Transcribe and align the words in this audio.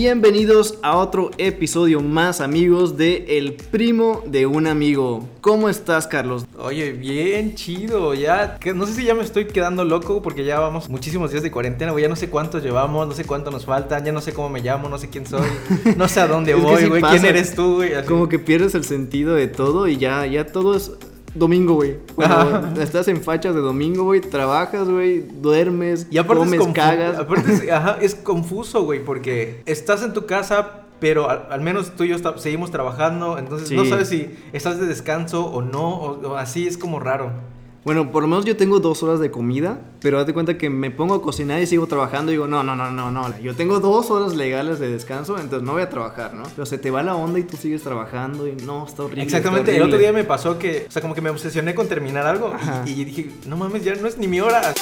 bienvenidos 0.00 0.78
a 0.82 0.96
otro 0.96 1.30
episodio 1.36 2.00
más 2.00 2.40
amigos 2.40 2.96
de 2.96 3.36
El 3.36 3.52
Primo 3.52 4.22
de 4.24 4.46
un 4.46 4.66
Amigo. 4.66 5.28
¿Cómo 5.42 5.68
estás 5.68 6.06
Carlos? 6.06 6.46
Oye, 6.58 6.92
bien 6.92 7.54
chido, 7.54 8.14
ya, 8.14 8.56
que, 8.58 8.72
no 8.72 8.86
sé 8.86 8.94
si 8.94 9.04
ya 9.04 9.14
me 9.14 9.22
estoy 9.22 9.44
quedando 9.44 9.84
loco 9.84 10.22
porque 10.22 10.42
ya 10.42 10.58
vamos 10.58 10.88
muchísimos 10.88 11.32
días 11.32 11.42
de 11.42 11.50
cuarentena, 11.50 11.92
güey, 11.92 12.00
ya 12.00 12.08
no 12.08 12.16
sé 12.16 12.30
cuántos 12.30 12.62
llevamos, 12.62 13.08
no 13.08 13.12
sé 13.12 13.26
cuánto 13.26 13.50
nos 13.50 13.66
faltan, 13.66 14.02
ya 14.02 14.10
no 14.10 14.22
sé 14.22 14.32
cómo 14.32 14.48
me 14.48 14.62
llamo, 14.62 14.88
no 14.88 14.96
sé 14.96 15.10
quién 15.10 15.26
soy, 15.26 15.46
no 15.98 16.08
sé 16.08 16.20
a 16.20 16.26
dónde 16.26 16.54
voy, 16.54 16.86
güey, 16.86 17.02
quién 17.02 17.26
eres 17.26 17.54
tú, 17.54 17.74
güey. 17.74 17.92
Como 18.06 18.26
que 18.30 18.38
pierdes 18.38 18.74
el 18.74 18.84
sentido 18.84 19.34
de 19.34 19.48
todo 19.48 19.86
y 19.86 19.98
ya, 19.98 20.24
ya 20.24 20.46
todo 20.46 20.76
es 20.76 20.92
domingo, 21.34 21.74
güey. 21.74 21.98
Bueno, 22.16 22.74
estás 22.80 23.08
en 23.08 23.22
fachas 23.22 23.54
de 23.54 23.60
domingo, 23.60 24.04
güey, 24.04 24.20
trabajas, 24.20 24.88
güey, 24.88 25.20
duermes, 25.20 26.06
y 26.10 26.18
comes, 26.18 26.60
cagas. 26.74 27.18
Aparte 27.18 27.52
es, 27.52 27.70
ajá, 27.72 27.98
es 28.00 28.14
confuso, 28.14 28.84
güey, 28.84 29.04
porque 29.04 29.62
estás 29.66 30.02
en 30.02 30.12
tu 30.12 30.26
casa, 30.26 30.86
pero 30.98 31.30
al, 31.30 31.60
menos 31.60 31.92
tú 31.96 32.04
y 32.04 32.08
yo 32.08 32.18
seguimos 32.38 32.70
trabajando, 32.70 33.38
entonces 33.38 33.70
no 33.72 33.84
sabes 33.84 34.08
si 34.08 34.30
estás 34.52 34.78
de 34.78 34.86
descanso 34.86 35.46
o 35.46 35.62
no, 35.62 35.94
o 35.94 36.36
así 36.36 36.66
es 36.66 36.76
como 36.76 37.00
raro. 37.00 37.32
Bueno, 37.82 38.12
por 38.12 38.22
lo 38.22 38.28
menos 38.28 38.44
yo 38.44 38.56
tengo 38.56 38.78
dos 38.78 39.02
horas 39.02 39.20
de 39.20 39.30
comida, 39.30 39.80
pero 40.00 40.18
date 40.18 40.34
cuenta 40.34 40.58
que 40.58 40.68
me 40.68 40.90
pongo 40.90 41.14
a 41.14 41.22
cocinar 41.22 41.62
y 41.62 41.66
sigo 41.66 41.86
trabajando 41.86 42.30
y 42.30 42.34
digo, 42.34 42.46
no, 42.46 42.62
no, 42.62 42.76
no, 42.76 42.90
no, 42.90 43.10
no, 43.10 43.38
yo 43.40 43.56
tengo 43.56 43.80
dos 43.80 44.10
horas 44.10 44.36
legales 44.36 44.78
de 44.78 44.90
descanso, 44.90 45.38
entonces 45.38 45.66
no 45.66 45.72
voy 45.72 45.82
a 45.82 45.88
trabajar, 45.88 46.34
¿no? 46.34 46.42
Pero 46.54 46.66
se 46.66 46.76
te 46.76 46.90
va 46.90 47.02
la 47.02 47.14
onda 47.14 47.38
y 47.38 47.44
tú 47.44 47.56
sigues 47.56 47.82
trabajando 47.82 48.46
y 48.46 48.52
no, 48.52 48.86
está 48.86 49.04
horrible. 49.04 49.22
Exactamente, 49.22 49.74
el 49.74 49.82
otro 49.82 49.98
día 49.98 50.12
me 50.12 50.24
pasó 50.24 50.58
que, 50.58 50.84
o 50.88 50.90
sea, 50.90 51.00
como 51.00 51.14
que 51.14 51.22
me 51.22 51.30
obsesioné 51.30 51.74
con 51.74 51.88
terminar 51.88 52.26
algo 52.26 52.52
y, 52.84 52.90
y 52.90 53.04
dije, 53.04 53.30
no 53.46 53.56
mames, 53.56 53.82
ya 53.82 53.94
no 53.94 54.06
es 54.06 54.18
ni 54.18 54.28
mi 54.28 54.40
hora. 54.40 54.74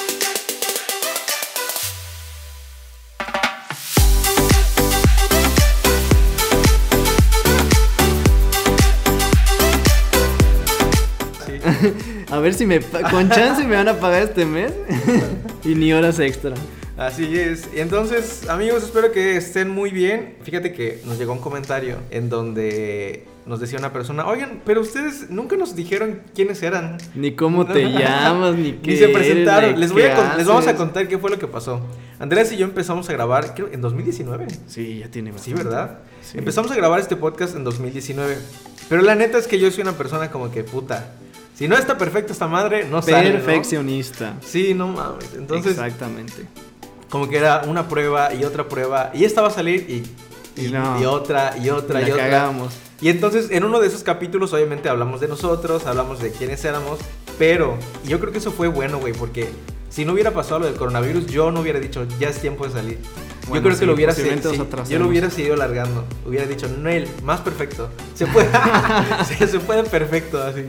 A 12.39 12.41
ver 12.41 12.53
si 12.53 12.65
me. 12.65 12.79
Con 12.79 13.29
chance 13.29 13.67
me 13.67 13.75
van 13.75 13.89
a 13.89 13.99
pagar 13.99 14.23
este 14.23 14.45
mes. 14.45 14.71
y 15.65 15.75
ni 15.75 15.91
horas 15.91 16.21
extra. 16.21 16.53
Así 16.95 17.37
es. 17.37 17.67
Entonces, 17.75 18.47
amigos, 18.47 18.81
espero 18.81 19.11
que 19.11 19.35
estén 19.35 19.69
muy 19.69 19.91
bien. 19.91 20.37
Fíjate 20.43 20.71
que 20.71 21.01
nos 21.05 21.19
llegó 21.19 21.33
un 21.33 21.39
comentario 21.39 21.97
en 22.11 22.29
donde 22.29 23.25
nos 23.45 23.59
decía 23.59 23.77
una 23.77 23.91
persona, 23.91 24.25
oigan, 24.25 24.61
pero 24.65 24.79
ustedes 24.79 25.29
nunca 25.29 25.57
nos 25.57 25.75
dijeron 25.75 26.21
quiénes 26.33 26.63
eran. 26.63 26.95
Ni 27.13 27.33
cómo 27.33 27.65
te 27.65 27.83
llamas, 27.91 28.55
ni 28.55 28.71
qué. 28.71 28.91
Ni 28.91 28.97
se 28.97 29.09
presentaron. 29.09 29.77
les, 29.77 29.91
voy 29.91 30.03
a 30.03 30.37
les 30.37 30.47
vamos 30.47 30.65
a 30.67 30.77
contar 30.77 31.09
qué 31.09 31.17
fue 31.17 31.29
lo 31.29 31.39
que 31.39 31.47
pasó. 31.47 31.81
Andrés 32.19 32.53
y 32.53 32.57
yo 32.57 32.63
empezamos 32.63 33.09
a 33.09 33.11
grabar, 33.11 33.53
creo, 33.53 33.67
en 33.69 33.81
2019. 33.81 34.47
Sí, 34.65 34.99
ya 34.99 35.11
tiene 35.11 35.33
Sí, 35.35 35.53
¿verdad? 35.53 35.99
Empezamos 36.33 36.71
a 36.71 36.75
grabar 36.75 37.01
este 37.01 37.17
podcast 37.17 37.57
en 37.57 37.65
2019. 37.65 38.37
Pero 38.87 39.01
la 39.01 39.15
neta 39.15 39.37
es 39.37 39.45
que 39.45 39.59
yo 39.59 39.69
soy 39.71 39.81
una 39.81 39.97
persona 39.97 40.31
como 40.31 40.49
que 40.51 40.63
puta. 40.63 41.11
Si 41.59 41.67
no 41.67 41.75
está 41.75 41.97
perfecta 41.97 42.31
esta 42.31 42.47
madre, 42.47 42.85
no 42.85 43.01
sale. 43.01 43.31
Perfeccionista. 43.31 44.37
Sí, 44.39 44.73
no 44.73 44.87
mames. 44.87 45.33
Entonces. 45.33 45.73
Exactamente. 45.73 46.47
Como 47.09 47.27
que 47.27 47.35
era 47.35 47.63
una 47.67 47.89
prueba 47.89 48.33
y 48.33 48.45
otra 48.45 48.69
prueba. 48.69 49.11
Y 49.13 49.25
esta 49.25 49.41
va 49.41 49.49
a 49.49 49.51
salir 49.51 49.85
y. 49.89 50.03
Y, 50.55 50.73
otra, 50.73 51.57
y 51.61 51.69
otra, 51.69 52.01
y, 52.01 52.11
otra. 52.11 52.53
Y 53.01 53.09
entonces, 53.09 53.51
en 53.51 53.65
uno 53.65 53.81
de 53.81 53.87
esos 53.87 54.03
capítulos, 54.03 54.53
obviamente 54.53 54.87
hablamos 54.87 55.19
de 55.19 55.27
nosotros, 55.27 55.85
hablamos 55.85 56.21
de 56.21 56.31
quiénes 56.31 56.63
éramos. 56.63 56.99
Pero 57.37 57.77
yo 58.05 58.21
creo 58.21 58.31
que 58.31 58.37
eso 58.37 58.53
fue 58.53 58.69
bueno, 58.69 58.97
güey, 58.99 59.11
porque 59.11 59.49
si 59.89 60.05
no 60.05 60.13
hubiera 60.13 60.31
pasado 60.31 60.59
lo 60.59 60.65
del 60.65 60.75
coronavirus, 60.75 61.27
yo 61.27 61.51
no 61.51 61.59
hubiera 61.59 61.81
dicho, 61.81 62.07
ya 62.21 62.29
es 62.29 62.39
tiempo 62.39 62.65
de 62.67 62.71
salir 62.71 62.99
yo 63.55 63.63
creo 63.63 63.77
que 63.77 63.85
lo 63.85 63.93
hubiera 63.93 64.13
seguido. 64.13 64.53
yo 64.87 64.99
lo 64.99 65.07
hubiera 65.07 65.29
seguido 65.29 65.55
largando. 65.55 66.05
Hubiera 66.25 66.45
dicho, 66.45 66.67
Noel, 66.67 67.07
más 67.23 67.41
perfecto. 67.41 67.89
Se 68.13 68.25
puede. 68.27 68.49
se, 69.47 69.59
puede 69.59 69.83
perfecto, 69.83 70.41
así. 70.41 70.65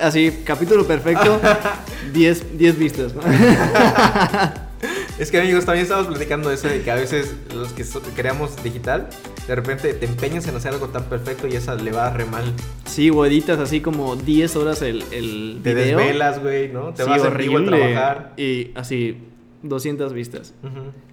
Así, 0.00 0.42
capítulo 0.44 0.86
perfecto, 0.86 1.40
10 2.12 2.78
vistas. 2.78 3.14
Es 5.18 5.30
que 5.30 5.38
amigos, 5.38 5.64
también 5.64 5.84
estamos 5.84 6.06
platicando 6.08 6.50
eso 6.50 6.66
de 6.66 6.82
que 6.82 6.90
a 6.90 6.96
veces 6.96 7.34
los 7.54 7.72
que 7.72 7.84
creamos 8.16 8.60
digital, 8.64 9.08
de 9.46 9.54
repente 9.54 9.94
te 9.94 10.06
empeñas 10.06 10.48
en 10.48 10.56
hacer 10.56 10.72
algo 10.72 10.88
tan 10.88 11.04
perfecto 11.04 11.46
y 11.46 11.54
esa 11.54 11.74
le 11.74 11.92
va 11.92 12.10
re 12.10 12.24
mal. 12.24 12.52
Sí, 12.86 13.10
o 13.10 13.24
editas 13.24 13.58
así 13.58 13.80
como 13.80 14.16
10 14.16 14.56
horas 14.56 14.82
el, 14.82 15.04
el 15.12 15.60
Te 15.62 15.74
desvelas, 15.74 16.40
güey, 16.42 16.72
¿no? 16.72 16.92
Te 16.94 17.04
vas 17.04 17.20
horrible. 17.22 17.76
a 17.76 17.78
trabajar. 17.78 18.32
Y 18.36 18.72
así, 18.74 19.18
200 19.62 20.12
vistas. 20.12 20.54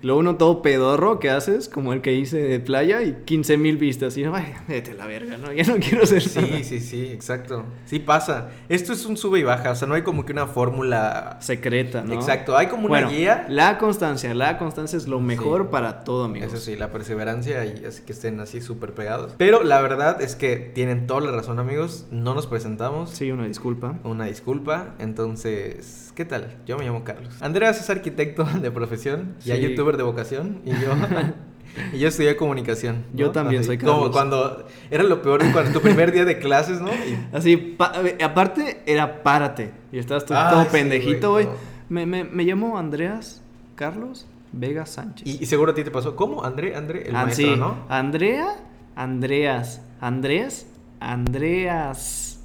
Luego 0.02 0.20
uno 0.20 0.36
todo 0.36 0.62
pedorro 0.62 1.20
que 1.20 1.30
haces, 1.30 1.70
como 1.70 1.94
el 1.94 2.02
que 2.02 2.14
hice 2.14 2.38
de 2.38 2.60
playa, 2.60 3.02
y 3.04 3.24
15 3.26 3.58
mil 3.58 3.78
vistas. 3.78 4.18
Y 4.18 4.24
no, 4.24 4.36
ay, 4.36 4.54
vete 4.68 4.94
la 4.94 5.06
verga, 5.06 5.38
¿no? 5.38 5.52
Ya 5.52 5.64
no 5.64 5.78
quiero 5.78 6.06
ser 6.06 6.22
Sí, 6.22 6.64
sí, 6.64 6.80
sí, 6.80 7.06
exacto. 7.08 7.66
Sí 7.86 8.00
pasa. 8.00 8.50
Esto 8.70 8.94
es 8.94 9.06
un 9.06 9.18
sube 9.18 9.40
y 9.40 9.44
baja, 9.44 9.72
o 9.72 9.76
sea, 9.76 9.88
no 9.88 9.96
hay 9.96 10.02
como 10.02 10.26
que 10.26 10.32
una 10.32 10.48
fórmula 10.48 11.38
secreta, 11.42 12.04
¿no? 12.04 12.14
Exacto, 12.14 12.58
hay 12.58 12.68
como 12.68 12.88
una 12.88 13.08
guía. 13.08 13.46
La 13.50 13.78
constancia, 13.78 14.34
la 14.34 14.58
constancia 14.58 14.98
es 14.98 15.08
lo 15.08 15.20
mejor 15.20 15.70
para 15.70 16.04
todo, 16.04 16.26
amigos. 16.26 16.54
Eso 16.54 16.64
sí, 16.64 16.76
la 16.76 16.92
perseverancia 16.92 17.66
y 17.66 17.86
así 17.86 18.04
que 18.04 18.14
estén 18.14 18.40
así 18.40 18.62
súper 18.62 18.94
pegados. 18.94 19.34
Pero 19.38 19.64
la 19.64 19.82
verdad 19.82 20.22
es 20.22 20.36
que 20.36 20.58
tienen 20.58 21.08
toda 21.08 21.22
la 21.22 21.32
razón, 21.32 21.60
amigos. 21.60 22.08
No 22.12 22.34
nos 22.34 22.48
presentamos. 22.48 23.12
Sí, 23.12 23.32
una 23.32 23.46
disculpa. 23.46 24.00
Una 24.04 24.26
disculpa. 24.26 24.96
Entonces, 25.00 26.12
¿qué 26.16 26.26
tal? 26.26 26.58
Yo 26.66 26.78
me 26.78 26.86
llamo 26.86 27.04
Carlos. 27.04 27.42
Andreas 27.42 27.80
es 27.80 27.90
arquitecto 27.90 28.39
de 28.62 28.72
profesión, 28.72 29.36
y 29.44 29.50
ya 29.50 29.56
youtuber 29.56 29.98
de 29.98 30.04
vocación, 30.04 30.62
y 30.66 30.72
yo... 30.72 30.94
Y 31.94 32.00
yo 32.00 32.08
estudié 32.08 32.36
comunicación. 32.36 33.06
Yo 33.14 33.32
también 33.32 33.64
soy 33.64 33.78
Carlos. 33.78 33.98
Como 33.98 34.12
cuando 34.12 34.66
era 34.90 35.04
lo 35.04 35.22
peor 35.22 35.42
cuando 35.52 35.72
tu 35.72 35.82
primer 35.82 36.12
día 36.12 36.26
de 36.26 36.40
clases, 36.40 36.82
¿no? 36.82 36.90
Así, 37.34 37.78
aparte 38.24 38.82
era 38.86 39.24
párate. 39.24 39.72
Y 39.92 40.00
estabas 40.00 40.26
todo 40.26 40.68
pendejito, 40.72 41.32
güey. 41.32 41.48
Me, 41.90 42.06
me, 42.06 42.24
me, 42.24 42.44
llamo 42.44 42.78
Andreas 42.78 43.42
Carlos 43.76 44.28
Vega 44.52 44.86
Sánchez. 44.86 45.28
Y, 45.28 45.46
seguro 45.48 45.72
a 45.72 45.76
ti 45.76 45.84
te 45.84 45.90
pasó. 45.90 46.16
¿Cómo? 46.16 46.44
André, 46.44 46.76
André, 46.76 47.10
el 47.10 47.16
ah, 47.16 47.26
maestro, 47.26 47.56
¿no? 47.56 47.78
Andrea, 47.90 48.58
Andreas, 48.96 49.82
Andrés, 50.00 50.68
Andreas. 51.00 52.40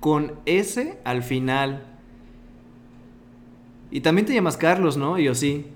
Con 0.00 0.32
S 0.46 0.98
al 1.04 1.22
final. 1.22 1.84
Y 3.90 4.00
también 4.00 4.26
te 4.26 4.34
llamas 4.34 4.56
Carlos, 4.56 4.96
¿no? 4.96 5.18
Y 5.18 5.24
yo 5.24 5.34
sí. 5.34 5.66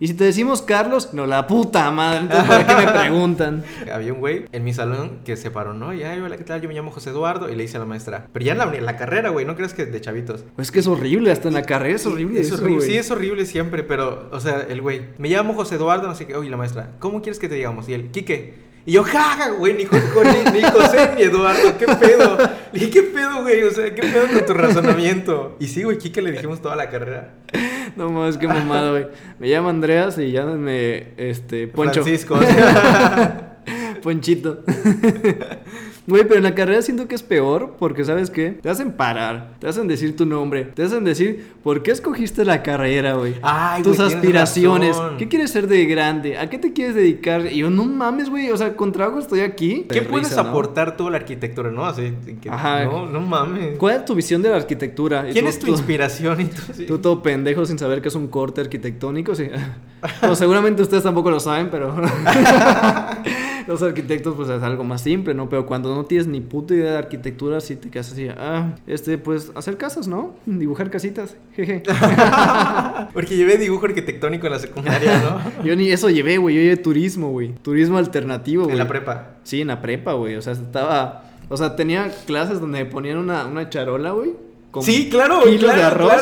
Y 0.00 0.08
si 0.08 0.14
te 0.14 0.24
decimos 0.24 0.62
Carlos, 0.62 1.10
no, 1.12 1.26
la 1.26 1.46
puta 1.46 1.88
madre. 1.92 2.22
Entonces, 2.22 2.48
¿para 2.48 2.66
qué 2.66 2.86
me 2.86 2.92
preguntan? 3.00 3.62
Había 3.92 4.12
un 4.12 4.18
güey 4.18 4.46
en 4.50 4.64
mi 4.64 4.72
salón 4.74 5.20
que 5.24 5.36
se 5.36 5.52
paró, 5.52 5.74
¿no? 5.74 5.94
Y, 5.94 6.02
ay, 6.02 6.18
hola, 6.18 6.36
¿qué 6.36 6.42
tal? 6.42 6.60
Yo 6.60 6.68
me 6.68 6.74
llamo 6.74 6.90
José 6.90 7.10
Eduardo. 7.10 7.48
Y 7.48 7.54
le 7.54 7.62
dice 7.62 7.76
a 7.76 7.80
la 7.80 7.86
maestra, 7.86 8.26
pero 8.32 8.44
ya 8.44 8.52
en 8.52 8.58
la, 8.58 8.66
la 8.66 8.96
carrera, 8.96 9.28
güey, 9.28 9.46
¿no 9.46 9.54
crees 9.54 9.74
que 9.74 9.86
de 9.86 10.00
chavitos? 10.00 10.44
Pues 10.56 10.72
que 10.72 10.80
es 10.80 10.88
horrible, 10.88 11.30
hasta 11.30 11.46
en 11.46 11.54
la 11.54 11.62
carrera 11.62 11.94
es 11.94 12.04
horrible. 12.04 12.40
Es 12.40 12.50
horrible, 12.50 12.84
sí, 12.84 12.96
es 12.96 13.10
horrible 13.12 13.46
siempre, 13.46 13.84
pero, 13.84 14.28
o 14.32 14.40
sea, 14.40 14.66
el 14.68 14.80
güey, 14.80 15.02
me 15.18 15.28
llamo 15.28 15.54
José 15.54 15.76
Eduardo, 15.76 16.08
no 16.08 16.16
sé 16.16 16.26
qué. 16.26 16.34
Oye, 16.34 16.50
la 16.50 16.56
maestra, 16.56 16.96
¿cómo 16.98 17.22
quieres 17.22 17.38
que 17.38 17.48
te 17.48 17.54
digamos? 17.54 17.88
Y 17.88 17.94
él, 17.94 18.10
Quique. 18.10 18.71
Y 18.84 18.92
yo, 18.92 19.04
jaja, 19.04 19.50
güey, 19.50 19.74
ni, 19.74 19.84
ni, 19.84 20.60
ni 20.60 20.62
José 20.62 21.12
ni 21.16 21.22
Eduardo, 21.22 21.78
¿qué 21.78 21.86
pedo? 21.86 22.36
Le 22.72 22.80
dije, 22.80 22.90
¿qué 22.90 23.02
pedo, 23.02 23.42
güey? 23.42 23.62
O 23.62 23.70
sea, 23.70 23.94
¿qué 23.94 24.02
pedo 24.02 24.26
con 24.26 24.44
tu 24.44 24.54
razonamiento? 24.54 25.56
Y 25.60 25.68
sí, 25.68 25.84
güey, 25.84 25.98
Kike 25.98 26.20
le 26.20 26.32
dijimos 26.32 26.60
toda 26.60 26.74
la 26.74 26.90
carrera. 26.90 27.34
No 27.94 28.10
mames, 28.10 28.38
qué 28.38 28.48
mamado, 28.48 28.90
güey. 28.92 29.06
Me 29.38 29.48
llamo 29.48 29.68
Andreas 29.68 30.18
y 30.18 30.32
llámame, 30.32 31.12
este, 31.16 31.68
Poncho. 31.68 32.02
Francisco. 32.02 32.40
Ponchito. 34.02 34.64
Güey, 36.06 36.24
pero 36.24 36.36
en 36.36 36.42
la 36.42 36.54
carrera 36.54 36.82
siento 36.82 37.06
que 37.06 37.14
es 37.14 37.22
peor 37.22 37.76
porque, 37.78 38.04
¿sabes 38.04 38.30
qué? 38.30 38.50
Te 38.60 38.68
hacen 38.68 38.92
parar, 38.92 39.54
te 39.60 39.68
hacen 39.68 39.86
decir 39.86 40.16
tu 40.16 40.26
nombre, 40.26 40.64
te 40.64 40.82
hacen 40.82 41.04
decir 41.04 41.52
por 41.62 41.82
qué 41.82 41.92
escogiste 41.92 42.44
la 42.44 42.62
carrera, 42.62 43.14
güey. 43.14 43.34
Tus 43.84 44.00
aspiraciones. 44.00 44.96
¿Qué 45.18 45.28
quieres 45.28 45.50
ser 45.50 45.68
de 45.68 45.84
grande? 45.86 46.38
¿A 46.38 46.50
qué 46.50 46.58
te 46.58 46.72
quieres 46.72 46.96
dedicar? 46.96 47.46
Y 47.46 47.58
yo, 47.58 47.70
no 47.70 47.84
mames, 47.84 48.30
güey, 48.30 48.50
o 48.50 48.56
sea, 48.56 48.74
con 48.74 48.90
trabajo 48.90 49.20
estoy 49.20 49.40
aquí. 49.40 49.86
¿Qué 49.88 50.02
puedes 50.02 50.36
aportar 50.36 50.96
tú 50.96 51.06
a 51.06 51.10
la 51.10 51.18
arquitectura, 51.18 51.70
no? 51.70 51.84
Así, 51.84 52.12
Ajá. 52.50 52.84
No, 52.84 53.06
no 53.06 53.20
mames. 53.20 53.78
¿Cuál 53.78 53.96
es 53.96 54.04
tu 54.04 54.14
visión 54.14 54.42
de 54.42 54.50
la 54.50 54.56
arquitectura? 54.56 55.26
¿Quién 55.30 55.46
es 55.46 55.58
tu 55.58 55.68
inspiración? 55.68 56.40
Y 56.40 56.44
tú, 56.46 56.84
tú, 56.86 56.98
todo 56.98 57.22
pendejo 57.22 57.64
sin 57.64 57.78
saber 57.78 58.02
que 58.02 58.08
es 58.08 58.14
un 58.14 58.26
corte 58.28 58.60
arquitectónico, 58.60 59.34
sí. 59.34 59.48
Pues 60.20 60.38
seguramente 60.38 60.82
ustedes 60.82 61.04
tampoco 61.04 61.30
lo 61.30 61.38
saben, 61.38 61.68
pero... 61.70 61.94
los 63.66 63.82
arquitectos 63.82 64.34
pues 64.34 64.48
es 64.48 64.62
algo 64.62 64.84
más 64.84 65.02
simple, 65.02 65.34
¿no? 65.34 65.48
Pero 65.48 65.66
cuando 65.66 65.94
no 65.94 66.04
tienes 66.04 66.26
ni 66.26 66.40
puta 66.40 66.74
idea 66.74 66.92
de 66.92 66.98
arquitectura, 66.98 67.60
sí 67.60 67.76
te 67.76 67.90
quedas 67.90 68.12
así, 68.12 68.28
ah, 68.28 68.74
este, 68.86 69.18
pues 69.18 69.52
hacer 69.54 69.76
casas, 69.76 70.08
¿no? 70.08 70.34
Dibujar 70.46 70.90
casitas, 70.90 71.36
jeje. 71.54 71.82
Porque 73.12 73.36
llevé 73.36 73.58
dibujo 73.58 73.86
arquitectónico 73.86 74.46
en 74.46 74.52
la 74.52 74.58
secundaria, 74.58 75.22
¿no? 75.22 75.64
yo 75.64 75.76
ni 75.76 75.90
eso 75.90 76.10
llevé, 76.10 76.38
güey, 76.38 76.56
yo 76.56 76.62
llevé 76.62 76.76
turismo, 76.76 77.30
güey. 77.30 77.52
Turismo 77.62 77.98
alternativo, 77.98 78.64
güey. 78.64 78.74
En 78.74 78.78
la 78.78 78.88
prepa. 78.88 79.36
Sí, 79.44 79.60
en 79.60 79.68
la 79.68 79.80
prepa, 79.80 80.12
güey. 80.14 80.36
O 80.36 80.42
sea, 80.42 80.52
estaba... 80.52 81.24
O 81.48 81.56
sea, 81.56 81.76
tenía 81.76 82.10
clases 82.26 82.60
donde 82.60 82.84
me 82.84 82.90
ponían 82.90 83.18
una, 83.18 83.44
una 83.46 83.68
charola, 83.68 84.12
güey 84.12 84.30
sí, 84.80 85.08
claro, 85.10 85.42
claro, 85.58 85.76
de 85.76 85.82
arroz 85.82 86.12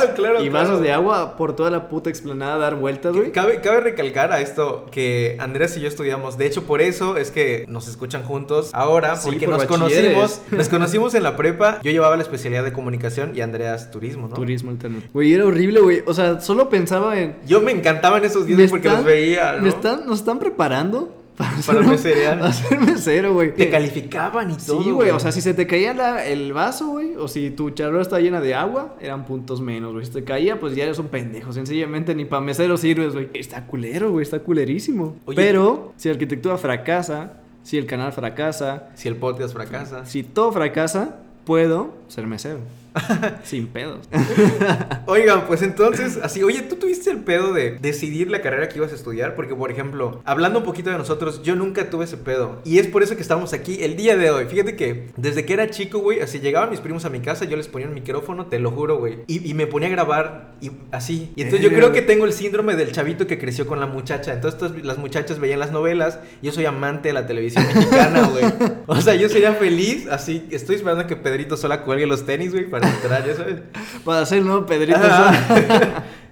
y 0.42 0.48
vasos 0.48 0.80
de 0.80 0.92
agua 0.92 1.36
por 1.36 1.54
toda 1.54 1.70
la 1.70 1.88
puta 1.88 2.10
explanada 2.10 2.54
a 2.54 2.58
dar 2.58 2.74
vueltas, 2.76 3.14
güey. 3.14 3.32
Cabe, 3.32 3.60
cabe 3.60 3.80
recalcar 3.80 4.32
a 4.32 4.40
esto 4.40 4.86
que 4.90 5.36
Andrés 5.38 5.76
y 5.76 5.80
yo 5.80 5.88
estudiamos. 5.88 6.38
De 6.38 6.46
hecho, 6.46 6.64
por 6.64 6.80
eso 6.80 7.16
es 7.16 7.30
que 7.30 7.64
nos 7.68 7.88
escuchan 7.88 8.24
juntos 8.24 8.70
ahora, 8.72 9.18
porque 9.22 9.46
nos 9.46 9.64
conocimos, 9.64 10.40
nos 10.50 10.68
conocimos 10.68 11.14
en 11.14 11.22
la 11.22 11.36
prepa. 11.36 11.80
Yo 11.82 11.90
llevaba 11.90 12.16
la 12.16 12.22
especialidad 12.22 12.64
de 12.64 12.72
comunicación 12.72 13.32
y 13.34 13.40
Andreas 13.40 13.90
turismo, 13.90 14.28
¿no? 14.28 14.34
Turismo 14.34 14.70
internet. 14.70 15.08
Güey, 15.12 15.32
era 15.32 15.46
horrible, 15.46 15.80
güey. 15.80 16.02
O 16.06 16.14
sea, 16.14 16.40
solo 16.40 16.68
pensaba 16.68 17.18
en. 17.18 17.36
Yo 17.46 17.60
me 17.60 17.72
encantaban 17.72 18.24
esos 18.24 18.46
días 18.46 18.70
porque 18.70 18.88
los 18.88 19.04
veía, 19.04 19.52
¿no? 19.54 19.62
Me 19.62 19.68
están, 19.68 20.06
nos 20.06 20.20
están 20.20 20.38
preparando 20.38 21.19
para, 21.66 21.82
meserear. 21.82 22.38
Para 22.40 22.52
ser 22.52 22.80
mesero, 22.80 23.34
güey. 23.34 23.54
Te 23.54 23.70
calificaban 23.70 24.50
y 24.50 24.54
todo. 24.54 24.82
Sí, 24.82 24.90
güey. 24.90 25.10
O 25.10 25.20
sea, 25.20 25.32
si 25.32 25.40
se 25.40 25.54
te 25.54 25.66
caía 25.66 26.24
el 26.24 26.52
vaso, 26.52 26.88
güey, 26.88 27.16
o 27.16 27.28
si 27.28 27.50
tu 27.50 27.70
charla 27.70 28.02
está 28.02 28.20
llena 28.20 28.40
de 28.40 28.54
agua, 28.54 28.96
eran 29.00 29.24
puntos 29.24 29.60
menos, 29.60 29.92
güey. 29.92 30.04
Si 30.04 30.12
te 30.12 30.24
caía, 30.24 30.58
pues 30.58 30.74
ya 30.74 30.84
eres 30.84 30.98
un 30.98 31.08
pendejo. 31.08 31.52
Sencillamente 31.52 32.14
ni 32.14 32.24
para 32.24 32.40
mesero 32.40 32.76
sirves, 32.76 33.12
güey. 33.12 33.28
Está 33.34 33.66
culero, 33.66 34.10
güey. 34.10 34.22
Está 34.22 34.40
culerísimo. 34.40 35.16
Pero 35.34 35.92
si 35.96 36.08
la 36.08 36.14
arquitectura 36.14 36.58
fracasa, 36.58 37.34
si 37.62 37.78
el 37.78 37.86
canal 37.86 38.12
fracasa, 38.12 38.90
si 38.94 39.08
el 39.08 39.16
podcast 39.16 39.54
fracasa, 39.54 40.06
si 40.06 40.22
todo 40.22 40.52
fracasa, 40.52 41.18
puedo 41.44 41.94
ser 42.08 42.26
mesero. 42.26 42.60
Sin 43.44 43.66
pedos. 43.68 44.08
Oigan, 45.06 45.46
pues 45.46 45.62
entonces, 45.62 46.18
así, 46.22 46.42
oye, 46.42 46.62
¿tú 46.62 46.76
tuviste 46.76 47.10
el 47.10 47.18
pedo 47.18 47.52
de 47.52 47.78
decidir 47.80 48.30
la 48.30 48.40
carrera 48.40 48.68
que 48.68 48.78
ibas 48.78 48.92
a 48.92 48.94
estudiar? 48.94 49.34
Porque, 49.34 49.54
por 49.54 49.70
ejemplo, 49.70 50.20
hablando 50.24 50.60
un 50.60 50.64
poquito 50.64 50.90
de 50.90 50.98
nosotros, 50.98 51.42
yo 51.42 51.56
nunca 51.56 51.90
tuve 51.90 52.04
ese 52.04 52.16
pedo. 52.16 52.60
Y 52.64 52.78
es 52.78 52.86
por 52.86 53.02
eso 53.02 53.16
que 53.16 53.22
estamos 53.22 53.52
aquí 53.52 53.82
el 53.82 53.96
día 53.96 54.16
de 54.16 54.30
hoy. 54.30 54.46
Fíjate 54.46 54.76
que 54.76 55.10
desde 55.16 55.44
que 55.44 55.52
era 55.52 55.70
chico, 55.70 55.98
güey, 55.98 56.20
así 56.20 56.40
llegaban 56.40 56.70
mis 56.70 56.80
primos 56.80 57.04
a 57.04 57.10
mi 57.10 57.20
casa, 57.20 57.44
yo 57.44 57.56
les 57.56 57.68
ponía 57.68 57.88
un 57.88 57.94
micrófono, 57.94 58.46
te 58.46 58.58
lo 58.58 58.70
juro, 58.70 58.98
güey. 58.98 59.18
Y, 59.26 59.54
me 59.54 59.66
ponía 59.66 59.88
a 59.88 59.90
grabar 59.90 60.52
y 60.60 60.70
así. 60.90 61.32
Y 61.36 61.42
entonces 61.42 61.68
yo 61.68 61.74
creo 61.74 61.92
que 61.92 62.02
tengo 62.02 62.24
el 62.24 62.32
síndrome 62.32 62.76
del 62.76 62.92
chavito 62.92 63.26
que 63.26 63.38
creció 63.38 63.66
con 63.66 63.80
la 63.80 63.86
muchacha. 63.86 64.32
Entonces 64.32 64.84
las 64.84 64.98
muchachas 64.98 65.38
veían 65.38 65.58
las 65.58 65.72
novelas. 65.72 66.18
Yo 66.40 66.52
soy 66.52 66.64
amante 66.66 67.08
de 67.08 67.14
la 67.14 67.26
televisión 67.26 67.66
mexicana, 67.66 68.28
güey. 68.28 68.44
O 68.86 69.00
sea, 69.00 69.14
yo 69.14 69.28
sería 69.28 69.52
feliz, 69.54 70.06
así, 70.10 70.46
estoy 70.50 70.76
esperando 70.76 71.06
que 71.06 71.16
Pedrito 71.16 71.56
sola 71.56 71.82
cuelgue 71.82 72.06
los 72.06 72.24
tenis, 72.24 72.52
güey, 72.52 72.68
para 72.68 72.79
entrar, 72.88 73.26
ya 73.26 73.34
sabes. 73.34 73.60
Para 74.04 74.20
hacer 74.20 74.38
el 74.38 74.46
nuevo 74.46 74.66
Pedrito 74.66 74.98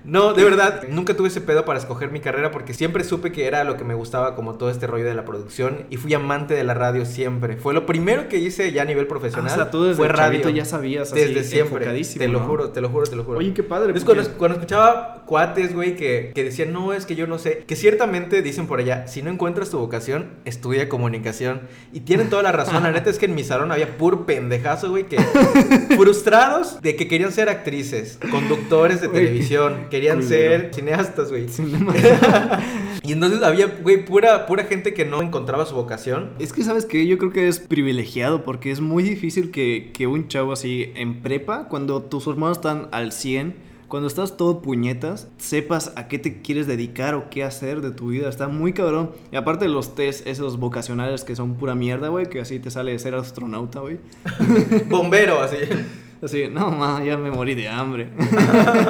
No, 0.09 0.33
de 0.33 0.43
verdad, 0.43 0.85
nunca 0.89 1.15
tuve 1.15 1.29
ese 1.29 1.43
pedo 1.43 1.67
para 1.67 1.79
escoger 1.79 2.11
mi 2.11 2.21
carrera 2.21 2.51
porque 2.51 2.73
siempre 2.73 3.05
supe 3.05 3.31
que 3.31 3.47
era 3.47 3.63
lo 3.65 3.77
que 3.77 3.85
me 3.85 3.93
gustaba 3.93 4.35
como 4.35 4.55
todo 4.55 4.71
este 4.71 4.87
rollo 4.87 5.05
de 5.05 5.15
la 5.15 5.27
producción 5.27 5.85
y 5.91 5.99
fui 5.99 6.15
amante 6.15 6.55
de 6.55 6.65
la 6.65 6.73
radio 6.73 7.05
siempre. 7.05 7.59
Fue 7.59 7.75
lo 7.75 7.85
primero 7.85 8.27
que 8.29 8.39
hice 8.39 8.73
ya 8.73 8.83
a 8.83 8.85
nivel 8.87 9.07
profesional. 9.07 9.51
Ah, 9.51 9.53
o 9.53 9.57
sea, 9.57 9.71
tú 9.71 9.85
desde 9.85 9.97
fue 9.97 10.09
radio. 10.09 10.49
ya 10.49 10.65
sabías 10.65 11.13
Desde 11.13 11.45
siempre. 11.45 11.85
Te 11.87 12.29
lo 12.29 12.41
juro, 12.41 12.71
te 12.71 12.81
lo 12.81 12.89
juro, 12.89 13.07
te 13.07 13.17
lo 13.17 13.25
juro. 13.25 13.39
Oye, 13.39 13.53
qué 13.53 13.63
padre. 13.63 13.93
Entonces, 13.95 14.31
cuando, 14.39 14.57
escuchaba 14.57 15.25
cuates, 15.27 15.75
güey, 15.75 15.95
que, 15.95 16.33
que 16.35 16.43
decían, 16.43 16.73
no, 16.73 16.95
es 16.95 17.05
que 17.05 17.15
yo 17.15 17.27
no 17.27 17.39
sé, 17.39 17.65
que 17.67 17.77
ciertamente 17.77 18.41
dicen 18.41 18.67
por 18.67 18.81
allá, 18.81 19.07
si 19.09 19.21
no 19.21 19.31
encuentras 19.31 19.69
tu 19.69 19.79
vocación, 19.79 20.31
estudia 20.47 20.89
comunicación. 20.89 21.61
Y 21.93 22.01
tienen 22.01 22.31
toda 22.31 22.43
la 22.43 22.53
razón. 22.53 22.83
La 22.83 22.93
neta 22.93 23.11
es 23.11 23.19
que 23.19 23.27
en 23.27 23.35
mi 23.35 23.45
salón 23.45 23.73
había 23.73 23.99
puro 23.99 24.25
pendejazo, 24.25 24.89
güey, 24.89 25.05
que 25.05 25.19
frustrados 25.97 26.81
de 26.81 26.97
que 26.97 27.09
querían 27.09 27.33
ser 27.33 27.51
actrices, 27.51 28.19
conductores 28.31 29.03
de 29.03 29.09
televisión, 29.09 29.89
querían 29.99 30.23
ser 30.23 30.71
cineastas, 30.73 31.31
güey. 31.31 31.47
y 33.03 33.13
entonces 33.13 33.43
había, 33.43 33.67
güey, 33.67 34.05
pura, 34.05 34.47
pura 34.47 34.63
gente 34.65 34.95
que 34.95 35.05
no 35.05 35.21
encontraba 35.23 35.67
su 35.67 35.75
vocación. 35.75 36.31
Es 36.39 36.53
que, 36.53 36.63
¿sabes 36.63 36.87
qué? 36.87 37.05
Yo 37.07 37.19
creo 37.19 37.33
que 37.33 37.49
es 37.49 37.59
privilegiado 37.59 38.45
porque 38.45 38.71
es 38.71 38.81
muy 38.81 39.03
difícil 39.03 39.51
que, 39.51 39.91
que 39.93 40.07
un 40.07 40.29
chavo 40.29 40.53
así 40.53 40.93
en 40.95 41.21
prepa, 41.21 41.67
cuando 41.69 42.03
tus 42.03 42.29
hermanos 42.29 42.59
están 42.59 42.89
al 42.93 43.11
100, 43.11 43.57
cuando 43.89 44.07
estás 44.07 44.37
todo 44.37 44.63
puñetas, 44.63 45.27
sepas 45.39 45.93
a 45.97 46.07
qué 46.07 46.21
te 46.21 46.43
quieres 46.43 46.69
dedicar 46.69 47.17
o 47.17 47.29
qué 47.29 47.43
hacer 47.43 47.81
de 47.81 47.91
tu 47.91 48.11
vida. 48.11 48.29
Está 48.29 48.47
muy 48.47 48.73
cabrón. 48.73 49.11
Y 49.33 49.37
aparte 49.37 49.65
de 49.65 49.73
los 49.73 49.97
test, 49.97 50.29
esos 50.29 50.59
vocacionales 50.59 51.25
que 51.25 51.35
son 51.35 51.57
pura 51.57 51.75
mierda, 51.75 52.09
güey, 52.09 52.27
que 52.27 52.41
así 52.41 52.61
te 52.61 52.71
sale 52.71 52.93
de 52.93 53.01
ser 53.01 53.17
astronauta, 53.17 53.81
güey. 53.81 53.99
Bombero, 54.89 55.41
así. 55.41 55.57
Así, 56.23 56.49
no, 56.51 56.71
ma, 56.71 57.03
ya 57.05 57.17
me 57.17 57.31
morí 57.31 57.55
de 57.55 57.69
hambre. 57.69 58.11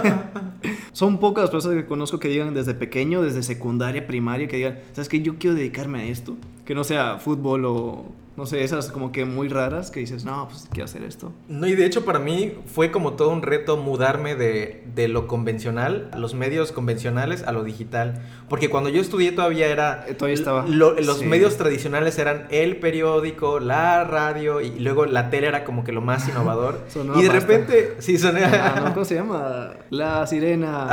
Son 0.93 1.19
pocas 1.19 1.43
las 1.43 1.51
personas 1.51 1.77
que 1.77 1.87
conozco 1.87 2.19
que 2.19 2.29
digan 2.29 2.55
desde 2.55 2.75
pequeño, 2.75 3.23
desde 3.23 3.43
secundaria, 3.43 4.07
primaria, 4.07 4.49
que 4.49 4.57
digan, 4.57 4.79
¿sabes 4.93 5.09
qué? 5.09 5.21
Yo 5.21 5.39
quiero 5.39 5.55
dedicarme 5.55 6.01
a 6.01 6.05
esto. 6.05 6.37
Que 6.65 6.75
no 6.75 6.85
sea 6.85 7.19
fútbol 7.19 7.67
o 7.67 8.07
no 8.39 8.47
sé, 8.47 8.63
esas 8.63 8.93
como 8.93 9.11
que 9.11 9.25
muy 9.25 9.49
raras 9.49 9.91
que 9.91 9.99
dices, 9.99 10.25
no, 10.25 10.47
pues 10.47 10.69
quiero 10.71 10.85
hacer 10.85 11.03
esto. 11.03 11.33
No, 11.49 11.67
y 11.67 11.75
de 11.75 11.85
hecho 11.85 12.05
para 12.05 12.21
mí 12.21 12.55
fue 12.67 12.93
como 12.93 13.15
todo 13.15 13.31
un 13.31 13.43
reto 13.43 13.77
mudarme 13.77 14.37
de, 14.37 14.85
de 14.95 15.09
lo 15.09 15.27
convencional, 15.27 16.09
a 16.13 16.19
los 16.19 16.35
medios 16.35 16.71
convencionales, 16.71 17.43
a 17.43 17.51
lo 17.51 17.65
digital. 17.65 18.23
Porque 18.49 18.71
cuando 18.71 18.91
yo 18.91 19.01
estudié 19.01 19.33
todavía 19.33 19.67
era... 19.67 20.05
Eh, 20.07 20.15
todavía 20.15 20.37
estaba. 20.37 20.65
los 20.69 21.23
medios 21.25 21.57
tradicionales 21.57 22.17
eran 22.21 22.47
el 22.51 22.77
periódico, 22.77 23.59
la 23.59 24.05
radio 24.05 24.61
y 24.61 24.79
luego 24.79 25.05
la 25.05 25.31
tele 25.31 25.49
era 25.49 25.65
como 25.65 25.83
que 25.83 25.91
lo 25.91 26.01
más 26.01 26.29
innovador. 26.29 26.87
y 27.17 27.23
de 27.25 27.31
repente... 27.31 27.97
Sí, 27.99 28.19
sonó... 28.19 28.39
Ah, 28.45 28.93
¿Cómo 28.95 29.05
se 29.05 29.17
llama? 29.17 29.73
La 29.91 30.25
sirena. 30.29 30.87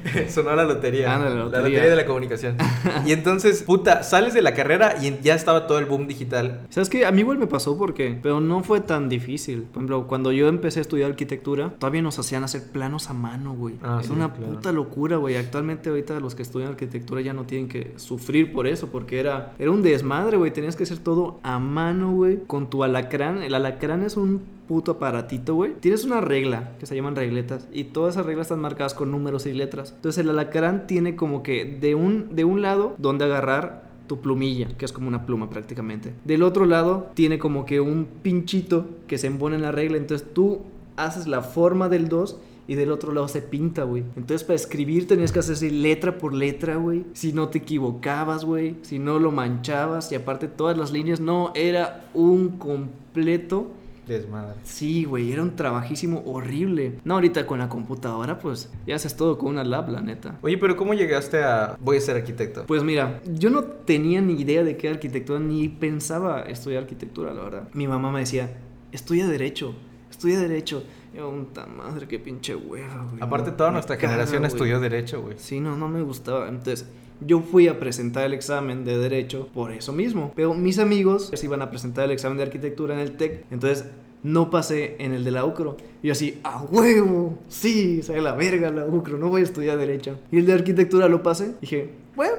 sonó 0.30 0.56
la 0.56 0.64
lotería. 0.64 1.14
Ah, 1.14 1.18
la 1.18 1.28
lotería. 1.28 1.50
La 1.50 1.58
lotería 1.58 1.90
de 1.90 1.96
la 1.96 2.06
comunicación. 2.06 2.56
y 3.04 3.12
entonces, 3.12 3.64
puta, 3.64 4.02
sales 4.02 4.32
de 4.32 4.40
la 4.40 4.54
carrera 4.54 4.94
y 5.02 5.18
ya 5.20 5.34
estaba 5.34 5.66
todo 5.66 5.78
el 5.78 5.84
boom 5.84 6.06
digital 6.06 6.37
¿Sabes 6.70 6.88
qué? 6.88 7.06
A 7.06 7.12
mí 7.12 7.20
igual 7.20 7.38
me 7.38 7.46
pasó 7.46 7.76
porque, 7.76 8.18
pero 8.22 8.40
no 8.40 8.62
fue 8.62 8.80
tan 8.80 9.08
difícil. 9.08 9.62
Por 9.62 9.78
ejemplo, 9.78 10.06
cuando 10.06 10.32
yo 10.32 10.48
empecé 10.48 10.80
a 10.80 10.82
estudiar 10.82 11.10
arquitectura, 11.10 11.74
todavía 11.78 12.02
nos 12.02 12.18
hacían 12.18 12.44
hacer 12.44 12.70
planos 12.70 13.10
a 13.10 13.14
mano, 13.14 13.54
güey. 13.54 13.76
Ah, 13.82 14.00
es 14.02 14.10
una 14.10 14.34
puta 14.34 14.72
locura, 14.72 15.16
güey. 15.16 15.36
Actualmente 15.36 15.90
ahorita 15.90 16.20
los 16.20 16.34
que 16.34 16.42
estudian 16.42 16.70
arquitectura 16.70 17.20
ya 17.20 17.32
no 17.32 17.44
tienen 17.44 17.68
que 17.68 17.92
sufrir 17.96 18.52
por 18.52 18.66
eso, 18.66 18.88
porque 18.88 19.20
era, 19.20 19.54
era 19.58 19.70
un 19.70 19.82
desmadre, 19.82 20.36
güey. 20.36 20.52
Tenías 20.52 20.76
que 20.76 20.84
hacer 20.84 20.98
todo 20.98 21.40
a 21.42 21.58
mano, 21.58 22.12
güey, 22.12 22.40
con 22.46 22.70
tu 22.70 22.84
alacrán. 22.84 23.42
El 23.42 23.54
alacrán 23.54 24.02
es 24.02 24.16
un 24.16 24.58
puto 24.68 24.92
aparatito, 24.92 25.54
güey. 25.54 25.74
Tienes 25.80 26.04
una 26.04 26.20
regla 26.20 26.72
que 26.78 26.86
se 26.86 26.94
llaman 26.94 27.16
regletas 27.16 27.66
y 27.72 27.84
todas 27.84 28.14
esas 28.14 28.26
reglas 28.26 28.46
están 28.46 28.60
marcadas 28.60 28.94
con 28.94 29.10
números 29.10 29.46
y 29.46 29.54
letras. 29.54 29.94
Entonces 29.96 30.22
el 30.22 30.30
alacrán 30.30 30.86
tiene 30.86 31.16
como 31.16 31.42
que 31.42 31.64
de 31.64 31.94
un, 31.94 32.36
de 32.36 32.44
un 32.44 32.62
lado 32.62 32.94
donde 32.98 33.24
agarrar 33.24 33.87
tu 34.08 34.20
plumilla, 34.20 34.66
que 34.76 34.84
es 34.84 34.92
como 34.92 35.06
una 35.06 35.24
pluma 35.24 35.48
prácticamente. 35.48 36.12
Del 36.24 36.42
otro 36.42 36.66
lado 36.66 37.10
tiene 37.14 37.38
como 37.38 37.64
que 37.64 37.80
un 37.80 38.08
pinchito 38.22 38.86
que 39.06 39.18
se 39.18 39.28
embona 39.28 39.54
en 39.54 39.62
la 39.62 39.70
regla, 39.70 39.96
entonces 39.96 40.26
tú 40.34 40.62
haces 40.96 41.28
la 41.28 41.42
forma 41.42 41.88
del 41.88 42.08
2 42.08 42.38
y 42.66 42.74
del 42.74 42.92
otro 42.92 43.12
lado 43.12 43.28
se 43.28 43.40
pinta, 43.40 43.84
güey. 43.84 44.04
Entonces 44.16 44.44
para 44.44 44.56
escribir 44.56 45.08
tenías 45.08 45.32
que 45.32 45.38
hacer 45.38 45.72
letra 45.72 46.18
por 46.18 46.34
letra, 46.34 46.76
güey. 46.76 47.04
Si 47.14 47.32
no 47.32 47.48
te 47.48 47.58
equivocabas, 47.58 48.44
güey. 48.44 48.76
Si 48.82 48.98
no 48.98 49.18
lo 49.18 49.32
manchabas 49.32 50.12
y 50.12 50.16
aparte 50.16 50.48
todas 50.48 50.76
las 50.76 50.92
líneas, 50.92 51.18
no, 51.18 51.52
era 51.54 52.10
un 52.12 52.58
completo 52.58 53.68
Desmadre. 54.08 54.56
Sí, 54.64 55.04
güey, 55.04 55.32
era 55.32 55.42
un 55.42 55.54
trabajísimo 55.54 56.22
horrible. 56.26 56.98
No, 57.04 57.14
ahorita 57.14 57.46
con 57.46 57.58
la 57.58 57.68
computadora, 57.68 58.38
pues 58.38 58.70
ya 58.86 58.96
haces 58.96 59.16
todo 59.16 59.38
con 59.38 59.50
una 59.50 59.64
lab, 59.64 59.88
la 59.90 60.00
neta. 60.00 60.38
Oye, 60.42 60.58
pero 60.58 60.76
¿cómo 60.76 60.94
llegaste 60.94 61.42
a 61.42 61.76
voy 61.80 61.98
a 61.98 62.00
ser 62.00 62.16
arquitecto? 62.16 62.66
Pues 62.66 62.82
mira, 62.82 63.20
yo 63.26 63.50
no 63.50 63.62
tenía 63.62 64.20
ni 64.20 64.34
idea 64.40 64.64
de 64.64 64.76
qué 64.76 64.88
arquitectura, 64.88 65.38
ni 65.38 65.68
pensaba 65.68 66.42
estudiar 66.42 66.82
arquitectura, 66.82 67.34
la 67.34 67.42
verdad. 67.42 67.68
Mi 67.74 67.86
mamá 67.86 68.10
me 68.10 68.20
decía, 68.20 68.56
estudia 68.92 69.26
Derecho, 69.26 69.74
estudia 70.10 70.40
Derecho. 70.40 70.82
Yo, 71.14 71.30
puta 71.30 71.66
madre, 71.66 72.06
qué 72.06 72.18
pinche 72.18 72.54
hueva, 72.54 73.06
güey. 73.10 73.22
Aparte, 73.22 73.50
toda 73.52 73.70
nuestra 73.70 73.96
generación 73.96 74.44
estudió 74.44 74.78
Derecho, 74.78 75.22
güey. 75.22 75.36
Sí, 75.38 75.58
no, 75.58 75.76
no 75.76 75.88
me 75.88 76.02
gustaba. 76.02 76.48
Entonces, 76.48 76.86
yo 77.20 77.40
fui 77.40 77.68
a 77.68 77.78
presentar 77.78 78.24
el 78.24 78.34
examen 78.34 78.84
de 78.84 78.98
derecho 78.98 79.48
por 79.52 79.72
eso 79.72 79.92
mismo. 79.92 80.32
Pero 80.34 80.54
mis 80.54 80.78
amigos 80.78 81.30
se 81.32 81.46
iban 81.46 81.62
a 81.62 81.70
presentar 81.70 82.04
el 82.04 82.12
examen 82.12 82.38
de 82.38 82.44
arquitectura 82.44 82.94
en 82.94 83.00
el 83.00 83.16
TEC. 83.16 83.44
Entonces 83.50 83.86
no 84.22 84.50
pasé 84.50 84.96
en 84.98 85.12
el 85.12 85.24
de 85.24 85.30
la 85.30 85.44
UCRO. 85.44 85.76
Y 86.02 86.08
yo 86.08 86.12
así, 86.12 86.40
a 86.42 86.62
huevo, 86.62 87.38
sí, 87.48 88.02
sale 88.02 88.20
la 88.20 88.34
verga 88.34 88.70
la 88.70 88.86
UCRO, 88.86 89.18
no 89.18 89.28
voy 89.28 89.42
a 89.42 89.44
estudiar 89.44 89.78
derecho. 89.78 90.18
Y 90.30 90.38
el 90.38 90.46
de 90.46 90.54
arquitectura 90.54 91.08
lo 91.08 91.22
pasé. 91.22 91.54
Dije, 91.60 91.90
bueno, 92.16 92.36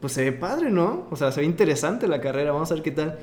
pues 0.00 0.12
se 0.12 0.24
ve 0.24 0.32
padre, 0.32 0.70
¿no? 0.70 1.06
O 1.10 1.16
sea, 1.16 1.32
se 1.32 1.40
ve 1.40 1.46
interesante 1.46 2.08
la 2.08 2.20
carrera, 2.20 2.52
vamos 2.52 2.70
a 2.70 2.74
ver 2.74 2.82
qué 2.82 2.90
tal. 2.90 3.18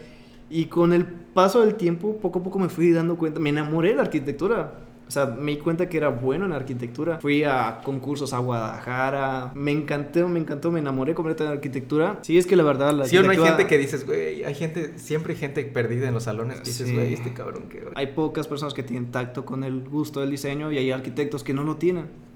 Y 0.50 0.66
con 0.66 0.94
el 0.94 1.06
paso 1.06 1.62
del 1.62 1.76
tiempo, 1.76 2.18
poco 2.18 2.40
a 2.40 2.44
poco 2.44 2.58
me 2.58 2.70
fui 2.70 2.92
dando 2.92 3.18
cuenta, 3.18 3.40
me 3.40 3.50
enamoré 3.50 3.90
de 3.90 3.96
la 3.96 4.02
arquitectura. 4.04 4.80
O 5.10 5.12
sea, 5.12 5.26
me 5.26 5.54
di 5.54 5.58
cuenta 5.58 5.90
que 5.90 5.98
era 5.98 6.10
bueno 6.10 6.46
en 6.46 6.52
arquitectura. 6.52 7.18
Fui 7.20 7.44
a 7.44 7.82
concursos 7.84 8.32
a 8.32 8.38
Guadalajara. 8.38 9.52
Me 9.56 9.72
encantó, 9.72 10.30
me 10.30 10.40
encantó, 10.40 10.72
me 10.72 10.80
enamoré 10.80 11.16
completamente 11.16 11.52
de 11.52 11.58
arquitectura. 11.58 12.20
Sí, 12.22 12.38
es 12.38 12.46
que 12.46 12.56
la 12.56 12.62
verdad 12.62 12.94
la 12.94 13.06
Sí, 13.06 13.18
o 13.18 13.24
no 13.24 13.32
hay 13.32 13.40
gente 13.40 13.66
que 13.66 13.80
dices, 13.80 14.06
güey, 14.06 14.44
hay 14.44 14.54
gente, 14.54 15.00
siempre 15.00 15.34
hay 15.34 15.40
gente 15.40 15.64
perdida 15.64 16.08
en 16.08 16.14
los 16.14 16.26
salones 16.26 16.60
que 16.62 16.66
dices, 16.66 16.94
güey, 16.94 17.16
este 17.16 17.34
cabrón 17.34 17.64
que... 17.70 17.84
Hay 17.96 18.08
pocas 18.08 18.48
personas 18.48 18.76
que 18.76 18.84
tienen 18.84 19.10
tacto 19.10 19.46
con 19.46 19.64
el 19.64 19.82
gusto 19.90 20.22
del 20.22 20.30
diseño 20.30 20.72
y 20.72 20.78
hay 20.78 20.92
arquitectos 20.92 21.44
que 21.44 21.56
no 21.56 21.64
lo 21.64 21.78
tienen. 21.78 22.29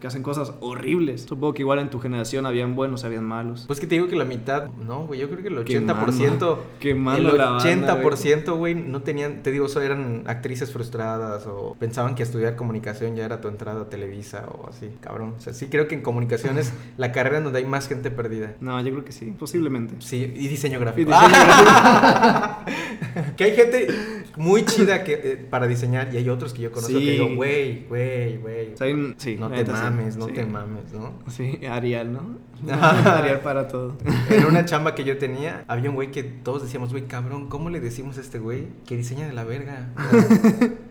Que 0.00 0.06
hacen 0.06 0.22
cosas 0.22 0.52
horribles. 0.60 1.22
Supongo 1.22 1.54
que 1.54 1.62
igual 1.62 1.78
en 1.78 1.88
tu 1.88 2.00
generación 2.00 2.44
habían 2.46 2.74
buenos, 2.74 3.04
habían 3.04 3.24
malos. 3.24 3.64
Pues 3.66 3.78
que 3.78 3.86
te 3.86 3.94
digo 3.94 4.08
que 4.08 4.16
la 4.16 4.24
mitad, 4.24 4.68
no, 4.70 5.06
güey, 5.06 5.20
yo 5.20 5.30
creo 5.30 5.42
que 5.42 5.48
el 5.48 5.56
80%, 5.56 6.56
Qué 6.80 6.94
malo 6.94 7.30
el 7.30 7.40
80%, 7.40 8.56
güey, 8.56 8.74
no 8.74 9.02
tenían, 9.02 9.42
te 9.42 9.52
digo, 9.52 9.66
eso 9.66 9.80
eran 9.80 10.24
actrices 10.26 10.72
frustradas 10.72 11.46
o 11.46 11.76
pensaban 11.78 12.14
que 12.14 12.22
estudiar 12.22 12.56
comunicación 12.56 13.14
ya 13.14 13.24
era 13.24 13.40
tu 13.40 13.48
entrada 13.48 13.82
a 13.82 13.88
Televisa 13.88 14.46
o 14.48 14.68
así, 14.68 14.90
cabrón. 15.00 15.34
O 15.38 15.40
sea, 15.40 15.52
sí 15.52 15.66
creo 15.66 15.86
que 15.86 15.94
en 15.94 16.02
comunicación 16.02 16.58
es 16.58 16.72
la 16.96 17.12
carrera 17.12 17.40
donde 17.40 17.60
hay 17.60 17.66
más 17.66 17.88
gente 17.88 18.10
perdida. 18.10 18.54
No, 18.60 18.80
yo 18.80 18.90
creo 18.90 19.04
que 19.04 19.12
sí, 19.12 19.34
posiblemente. 19.38 19.94
Sí, 20.00 20.32
y 20.34 20.48
diseño 20.48 20.80
gráfico. 20.80 21.10
Y 21.10 21.14
diseño 21.14 21.44
gráfico. 21.46 22.72
que 23.36 23.44
hay 23.44 23.54
gente 23.54 23.88
muy 24.36 24.64
chida 24.64 25.04
que, 25.04 25.12
eh, 25.12 25.46
para 25.48 25.66
diseñar 25.66 26.12
y 26.12 26.16
hay 26.16 26.28
otros 26.28 26.52
que 26.52 26.62
yo 26.62 26.72
conozco 26.72 26.98
que 26.98 27.10
digo, 27.12 27.34
güey, 27.34 27.84
güey, 27.86 28.38
güey. 28.38 28.74
sí, 29.16 29.36
no 29.36 29.50
te 29.50 29.64
mames, 29.64 30.16
no 30.16 30.26
te 30.26 30.44
mames, 30.44 30.92
¿no? 30.92 31.14
Sí, 31.28 31.60
Arial, 31.68 32.12
¿no? 32.62 32.72
Arial 32.72 33.40
para 33.40 33.68
todo. 33.68 33.96
En 34.30 34.46
una 34.46 34.64
chamba 34.64 34.94
que 34.94 35.04
yo 35.04 35.18
tenía, 35.18 35.64
había 35.68 35.90
un 35.90 35.96
güey 35.96 36.10
que 36.10 36.22
todos 36.22 36.62
decíamos, 36.62 36.90
güey, 36.90 37.06
cabrón, 37.06 37.48
¿cómo 37.48 37.70
le 37.70 37.80
decimos 37.80 38.18
a 38.18 38.20
este 38.20 38.38
güey 38.38 38.68
que 38.86 38.96
diseña 38.96 39.26
de 39.26 39.32
la 39.32 39.44
verga? 39.44 39.90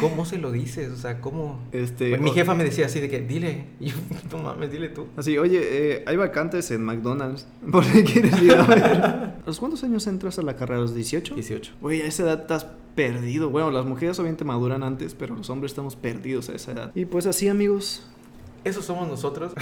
¿Cómo 0.00 0.24
se 0.24 0.38
lo 0.38 0.52
dices? 0.52 0.90
O 0.90 0.96
sea, 0.96 1.20
¿cómo? 1.20 1.60
Este, 1.72 2.18
mi 2.18 2.30
jefa 2.30 2.54
me 2.54 2.64
decía 2.64 2.86
así 2.86 3.00
de 3.00 3.08
que, 3.08 3.20
dile. 3.20 3.66
Y 3.80 3.90
yo, 3.90 3.96
no 4.30 4.38
mames, 4.38 4.70
dile 4.70 4.88
tú. 4.88 5.06
Así, 5.16 5.38
oye, 5.38 5.60
eh, 5.62 6.04
hay 6.06 6.16
vacantes 6.16 6.70
en 6.70 6.82
McDonald's. 6.82 7.46
¿Por 7.70 7.84
qué 7.84 8.04
quieres 8.04 8.40
ir 8.42 8.52
a 8.54 8.62
ver? 8.62 8.84
¿A 8.96 9.42
los 9.46 9.58
cuántos 9.58 9.84
años 9.84 10.06
entras 10.06 10.38
a 10.38 10.42
la 10.42 10.56
carrera? 10.56 10.78
¿A 10.78 10.82
los 10.82 10.94
18? 10.94 11.34
18. 11.34 11.72
Güey, 11.80 12.02
a 12.02 12.06
esa 12.06 12.24
edad 12.24 12.40
estás 12.42 12.66
perdido. 12.94 13.50
Bueno, 13.50 13.70
las 13.70 13.84
mujeres 13.84 14.18
obviamente 14.18 14.44
maduran 14.44 14.82
antes, 14.82 15.14
pero 15.14 15.36
los 15.36 15.50
hombres 15.50 15.72
estamos 15.72 15.96
perdidos 15.96 16.48
a 16.48 16.54
esa 16.54 16.72
edad. 16.72 16.92
Y 16.94 17.04
pues 17.04 17.26
así, 17.26 17.48
amigos. 17.48 18.06
Eso 18.64 18.82
somos 18.82 19.08
nosotros. 19.08 19.52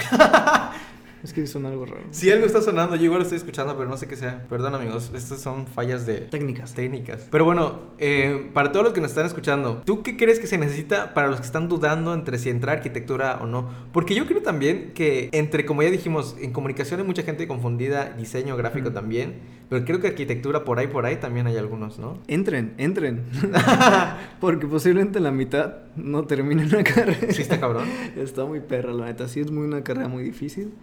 Es 1.25 1.33
que 1.33 1.47
suena 1.47 1.69
algo 1.69 1.87
raro. 1.87 2.03
Si 2.11 2.29
algo 2.29 2.45
está 2.45 2.61
sonando, 2.61 2.95
yo 2.95 3.05
igual 3.05 3.17
lo 3.17 3.23
estoy 3.23 3.39
escuchando, 3.39 3.75
pero 3.75 3.89
no 3.89 3.97
sé 3.97 4.07
qué 4.07 4.15
sea. 4.15 4.45
Perdón, 4.47 4.75
amigos, 4.75 5.09
estas 5.15 5.41
son 5.41 5.65
fallas 5.65 6.05
de... 6.05 6.17
Técnicas. 6.17 6.75
Técnicas. 6.75 7.27
Pero 7.31 7.45
bueno, 7.45 7.79
eh, 7.97 8.51
para 8.53 8.71
todos 8.71 8.85
los 8.85 8.93
que 8.93 9.01
nos 9.01 9.09
están 9.09 9.25
escuchando, 9.25 9.81
¿tú 9.85 10.03
qué 10.03 10.17
crees 10.17 10.39
que 10.39 10.45
se 10.45 10.59
necesita 10.59 11.15
para 11.15 11.27
los 11.27 11.39
que 11.39 11.47
están 11.47 11.67
dudando 11.67 12.13
entre 12.13 12.37
si 12.37 12.51
entrar 12.51 12.75
a 12.75 12.77
arquitectura 12.77 13.39
o 13.41 13.47
no? 13.47 13.67
Porque 13.91 14.13
yo 14.13 14.27
creo 14.27 14.43
también 14.43 14.91
que 14.93 15.29
entre, 15.31 15.65
como 15.65 15.81
ya 15.81 15.89
dijimos, 15.89 16.35
en 16.39 16.53
comunicación 16.53 16.99
hay 16.99 17.07
mucha 17.07 17.23
gente 17.23 17.47
confundida, 17.47 18.13
diseño 18.15 18.55
gráfico 18.55 18.91
también, 18.91 19.39
pero 19.67 19.83
creo 19.83 19.99
que 19.99 20.09
arquitectura 20.09 20.63
por 20.63 20.77
ahí, 20.77 20.85
por 20.85 21.07
ahí 21.07 21.15
también 21.15 21.47
hay 21.47 21.57
algunos, 21.57 21.97
¿no? 21.97 22.19
Entren, 22.27 22.75
entren. 22.77 23.23
Porque 24.39 24.67
posiblemente 24.67 25.19
la 25.19 25.31
mitad 25.31 25.77
no 25.95 26.25
terminen 26.25 26.69
la 26.69 26.83
carrera. 26.83 27.33
Sí, 27.33 27.41
está 27.41 27.59
cabrón. 27.59 27.87
Está 28.15 28.45
muy 28.45 28.59
perra, 28.59 28.93
la 28.93 29.05
neta. 29.05 29.27
Sí, 29.27 29.39
es 29.39 29.49
muy 29.49 29.65
una 29.65 29.83
carrera 29.83 30.07
muy 30.07 30.23
difícil 30.23 30.73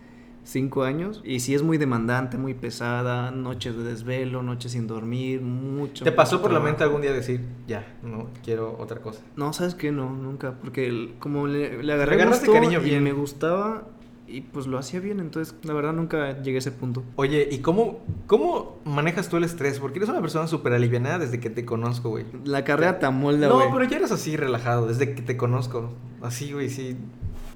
cinco 0.45 0.83
años. 0.85 1.21
Y 1.25 1.41
sí 1.41 1.55
es 1.55 1.63
muy 1.63 1.79
demandante, 1.79 2.39
muy 2.39 2.55
pesada, 2.55 3.31
noches 3.31 3.77
de 3.77 3.85
desvelo, 3.85 4.43
noches 4.43 4.73
sin 4.73 4.87
dormir, 4.87 5.41
mucho. 5.41 6.05
¿Te 6.05 6.13
pasó 6.13 6.43
por 6.43 6.53
la 6.53 6.61
mente 6.61 6.85
algún 6.85 7.03
día 7.03 7.13
decir, 7.13 7.41
ya, 7.67 7.97
no, 8.03 8.29
quiero 8.45 8.77
otra 8.79 9.01
cosa? 9.01 9.21
No, 9.37 9.53
¿sabes 9.53 9.75
qué? 9.75 9.93
No, 9.93 10.11
nunca, 10.11 10.59
porque 10.61 11.15
como 11.19 11.47
le, 11.47 11.83
le 11.83 11.93
agarré 11.93 12.25
gusto 12.27 12.53
cariño 12.53 12.81
bien. 12.81 12.99
y 12.99 13.01
me 13.01 13.13
gustaba 13.13 13.85
y 14.33 14.41
pues 14.41 14.67
lo 14.67 14.79
hacía 14.79 14.99
bien, 15.01 15.21
entonces 15.21 15.55
la 15.63 15.75
verdad 15.75 15.93
nunca 15.93 16.41
llegué 16.41 16.57
a 16.57 16.61
ese 16.61 16.73
punto. 16.73 17.03
Oye, 17.17 17.49
¿y 17.51 17.59
cómo, 17.59 18.01
cómo 18.27 18.79
manejas 18.85 19.29
tú 19.29 19.37
el 19.37 19.45
estrés? 19.45 19.79
Porque 19.79 19.99
eres 19.99 20.09
una 20.09 20.23
persona 20.23 20.47
súper 20.47 20.73
aliviada 20.73 21.19
desde 21.19 21.39
que 21.39 21.51
te 21.51 21.67
conozco, 21.67 22.09
güey. 22.09 22.25
La 22.45 22.65
carrera 22.65 22.99
te 22.99 23.05
amolda, 23.05 23.49
güey. 23.49 23.69
No, 23.69 23.75
pero 23.75 23.89
ya 23.89 23.99
eres 23.99 24.11
así 24.11 24.37
relajado 24.37 24.87
desde 24.87 25.15
que 25.15 25.21
te 25.21 25.37
conozco. 25.37 25.93
Así, 26.23 26.53
güey, 26.53 26.71
sí. 26.71 26.97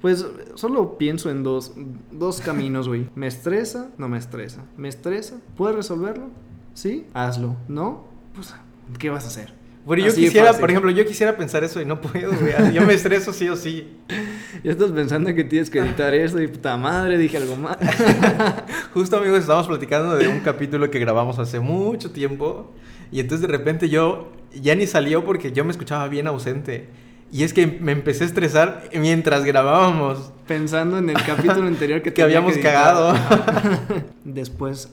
Pues 0.01 0.25
solo 0.55 0.97
pienso 0.97 1.29
en 1.29 1.43
dos, 1.43 1.73
dos 2.11 2.41
caminos, 2.41 2.87
güey. 2.87 3.09
Me 3.15 3.27
estresa, 3.27 3.89
no 3.97 4.07
me 4.07 4.17
estresa. 4.17 4.63
Me 4.77 4.89
estresa, 4.89 5.39
¿puedes 5.55 5.75
resolverlo? 5.75 6.29
Sí, 6.73 7.07
hazlo. 7.13 7.55
¿No? 7.67 8.05
Pues, 8.35 8.53
¿qué 8.99 9.09
vas 9.09 9.25
a 9.25 9.27
hacer? 9.27 9.53
Bueno, 9.87 10.05
yo 10.05 10.13
quisiera, 10.13 10.51
por 10.51 10.69
ejemplo, 10.69 10.91
yo 10.91 11.05
quisiera 11.05 11.37
pensar 11.37 11.63
eso 11.63 11.81
y 11.81 11.85
no 11.85 12.01
puedo, 12.01 12.33
güey. 12.33 12.73
Yo 12.73 12.81
me 12.81 12.93
estreso 12.93 13.31
sí 13.31 13.47
o 13.47 13.55
sí. 13.55 13.87
Ya 14.63 14.71
estás 14.71 14.91
pensando 14.91 15.33
que 15.33 15.43
tienes 15.43 15.69
que 15.69 15.79
editar 15.79 16.13
eso 16.13 16.41
y 16.41 16.47
puta 16.47 16.75
madre, 16.77 17.17
dije 17.17 17.37
algo 17.37 17.55
mal. 17.55 17.77
Justo, 18.93 19.17
amigos, 19.17 19.39
estábamos 19.39 19.67
platicando 19.67 20.15
de 20.15 20.27
un 20.27 20.39
capítulo 20.39 20.89
que 20.89 20.99
grabamos 20.99 21.39
hace 21.39 21.59
mucho 21.59 22.11
tiempo. 22.11 22.73
Y 23.11 23.19
entonces 23.19 23.47
de 23.47 23.55
repente 23.55 23.87
yo 23.87 24.31
ya 24.53 24.75
ni 24.75 24.87
salió 24.87 25.23
porque 25.23 25.51
yo 25.53 25.63
me 25.63 25.71
escuchaba 25.71 26.07
bien 26.07 26.27
ausente. 26.27 26.89
Y 27.31 27.43
es 27.43 27.53
que 27.53 27.67
me 27.67 27.91
empecé 27.91 28.23
a 28.23 28.27
estresar 28.27 28.89
mientras 28.93 29.43
grabábamos. 29.43 30.31
Pensando 30.47 30.97
en 30.97 31.09
el 31.09 31.21
capítulo 31.23 31.67
anterior 31.67 32.01
que, 32.01 32.13
que 32.13 32.23
habíamos 32.23 32.57
cagado. 32.57 33.13
Después. 34.23 34.89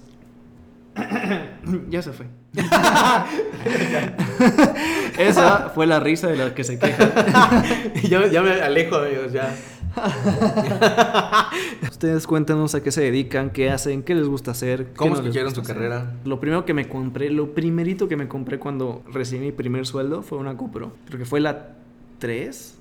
ya 1.91 2.03
se 2.03 2.13
fue. 2.13 2.27
Esa 5.19 5.71
fue 5.75 5.87
la 5.87 6.01
risa 6.01 6.29
de 6.29 6.37
la 6.37 6.55
que 6.55 6.65
se 6.65 6.79
queja. 6.79 7.63
yo 8.09 8.27
ya 8.27 8.43
me 8.43 8.61
alejo, 8.61 8.97
amigos, 8.97 9.33
ya. 9.33 9.55
Ustedes 11.89 12.27
cuéntanos 12.27 12.75
a 12.75 12.83
qué 12.83 12.91
se 12.91 13.03
dedican, 13.03 13.51
qué 13.51 13.71
hacen, 13.71 14.03
qué 14.03 14.15
les 14.15 14.27
gusta 14.27 14.51
hacer. 14.51 14.93
¿Cómo 14.95 15.15
escucharon 15.15 15.55
su 15.55 15.63
carrera? 15.63 16.15
Lo 16.25 16.41
primero 16.41 16.65
que 16.65 16.75
me 16.75 16.89
compré, 16.89 17.31
lo 17.31 17.55
primerito 17.55 18.09
que 18.09 18.17
me 18.17 18.27
compré 18.27 18.59
cuando 18.59 19.03
recibí 19.13 19.47
mi 19.47 19.53
primer 19.53 19.87
sueldo 19.87 20.23
fue 20.23 20.39
una 20.39 20.55
GoPro. 20.55 20.93
Creo 21.07 21.19
que 21.19 21.25
fue 21.25 21.41
la 21.41 21.77
3. 22.25 22.75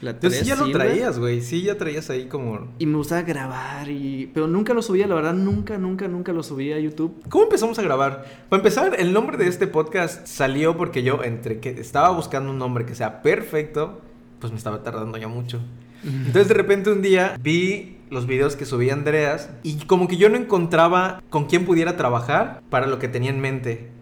La 0.00 0.18
3 0.18 0.34
sí 0.34 0.44
ya 0.46 0.56
lo 0.56 0.70
traías, 0.70 1.18
güey. 1.18 1.42
Sí, 1.42 1.60
ya 1.60 1.76
traías 1.76 2.08
ahí 2.08 2.24
como. 2.24 2.68
Y 2.78 2.86
me 2.86 2.96
gustaba 2.96 3.20
grabar 3.20 3.90
y. 3.90 4.30
Pero 4.32 4.46
nunca 4.46 4.72
lo 4.72 4.80
subía, 4.80 5.06
la 5.06 5.14
verdad, 5.14 5.34
nunca, 5.34 5.76
nunca, 5.76 6.08
nunca 6.08 6.32
lo 6.32 6.42
subía 6.42 6.76
a 6.76 6.78
YouTube. 6.78 7.22
¿Cómo 7.28 7.44
empezamos 7.44 7.78
a 7.78 7.82
grabar? 7.82 8.24
Para 8.48 8.60
empezar, 8.60 8.96
el 8.98 9.12
nombre 9.12 9.36
de 9.36 9.46
este 9.46 9.66
podcast 9.66 10.26
salió 10.26 10.78
porque 10.78 11.02
yo, 11.02 11.22
entre 11.22 11.60
que 11.60 11.68
estaba 11.68 12.10
buscando 12.12 12.50
un 12.50 12.56
nombre 12.56 12.86
que 12.86 12.94
sea 12.94 13.20
perfecto, 13.20 14.00
pues 14.40 14.52
me 14.52 14.56
estaba 14.56 14.82
tardando 14.82 15.18
ya 15.18 15.28
mucho. 15.28 15.60
Entonces, 16.02 16.48
de 16.48 16.54
repente, 16.54 16.90
un 16.90 17.02
día 17.02 17.36
vi 17.42 17.98
los 18.08 18.26
videos 18.26 18.56
que 18.56 18.64
subía 18.64 18.94
Andreas 18.94 19.50
y 19.62 19.84
como 19.84 20.08
que 20.08 20.16
yo 20.16 20.30
no 20.30 20.38
encontraba 20.38 21.22
con 21.28 21.44
quién 21.44 21.66
pudiera 21.66 21.98
trabajar 21.98 22.62
para 22.70 22.86
lo 22.86 22.98
que 22.98 23.08
tenía 23.08 23.28
en 23.28 23.40
mente. 23.40 23.97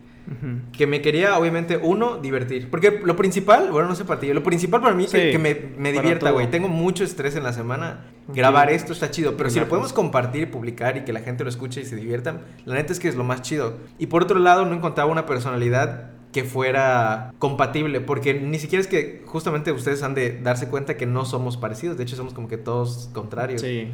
Que 0.73 0.87
me 0.87 1.03
quería, 1.03 1.39
obviamente, 1.39 1.77
uno, 1.77 2.19
divertir. 2.19 2.69
Porque 2.71 3.01
lo 3.05 3.15
principal, 3.17 3.71
bueno, 3.71 3.89
no 3.89 3.95
sé 3.95 4.05
para 4.05 4.21
ti, 4.21 4.33
lo 4.33 4.43
principal 4.43 4.81
para 4.81 4.95
mí 4.95 5.05
es 5.05 5.11
que, 5.11 5.39
me, 5.39 5.55
me 5.79 5.93
divierta, 5.93 6.31
güey. 6.31 6.51
Tengo 6.51 6.69
mucho 6.69 7.05
estrés 7.05 7.37
en 7.37 7.45
la 7.45 7.53
semana. 7.53 8.07
Grabar 8.29 8.71
esto 8.71 8.93
está 8.93 9.11
chido, 9.11 9.37
pero 9.37 9.51
si 9.51 9.61
lo 9.61 9.69
podemos 9.69 9.93
compartir, 9.93 10.51
publicar 10.51 10.97
y 10.97 11.05
que 11.05 11.13
la 11.13 11.21
gente 11.21 11.45
lo 11.45 11.51
escuche 11.51 11.81
y 11.81 11.85
se 11.85 11.95
divierta, 11.95 12.41
la 12.65 12.75
neta 12.75 12.93
es 12.93 12.99
que 12.99 13.09
es 13.09 13.15
lo 13.15 13.23
más 13.23 13.43
chido. 13.43 13.79
Y 13.99 14.07
por 14.07 14.25
otro 14.25 14.41
lado, 14.41 14.65
no 14.65 14.75
encontraba 14.75 15.11
una 15.11 15.27
personalidad 15.27 16.16
que 16.37 16.45
fuera 16.45 17.33
compatible, 17.39 18.03
porque 18.03 18.35
ni 18.35 18.59
siquiera 18.59 18.83
es 18.83 18.87
que 18.87 19.23
justamente 19.25 19.73
ustedes 19.73 20.03
han 20.03 20.15
de 20.15 20.39
darse 20.39 20.69
cuenta 20.69 20.99
que 20.99 21.07
no 21.07 21.25
somos 21.25 21.57
parecidos, 21.57 21.97
de 21.97 22.03
hecho 22.03 22.15
somos 22.15 22.35
como 22.35 22.47
que 22.47 22.59
todos 22.59 23.09
contrarios. 23.15 23.63
Sí. 23.63 23.89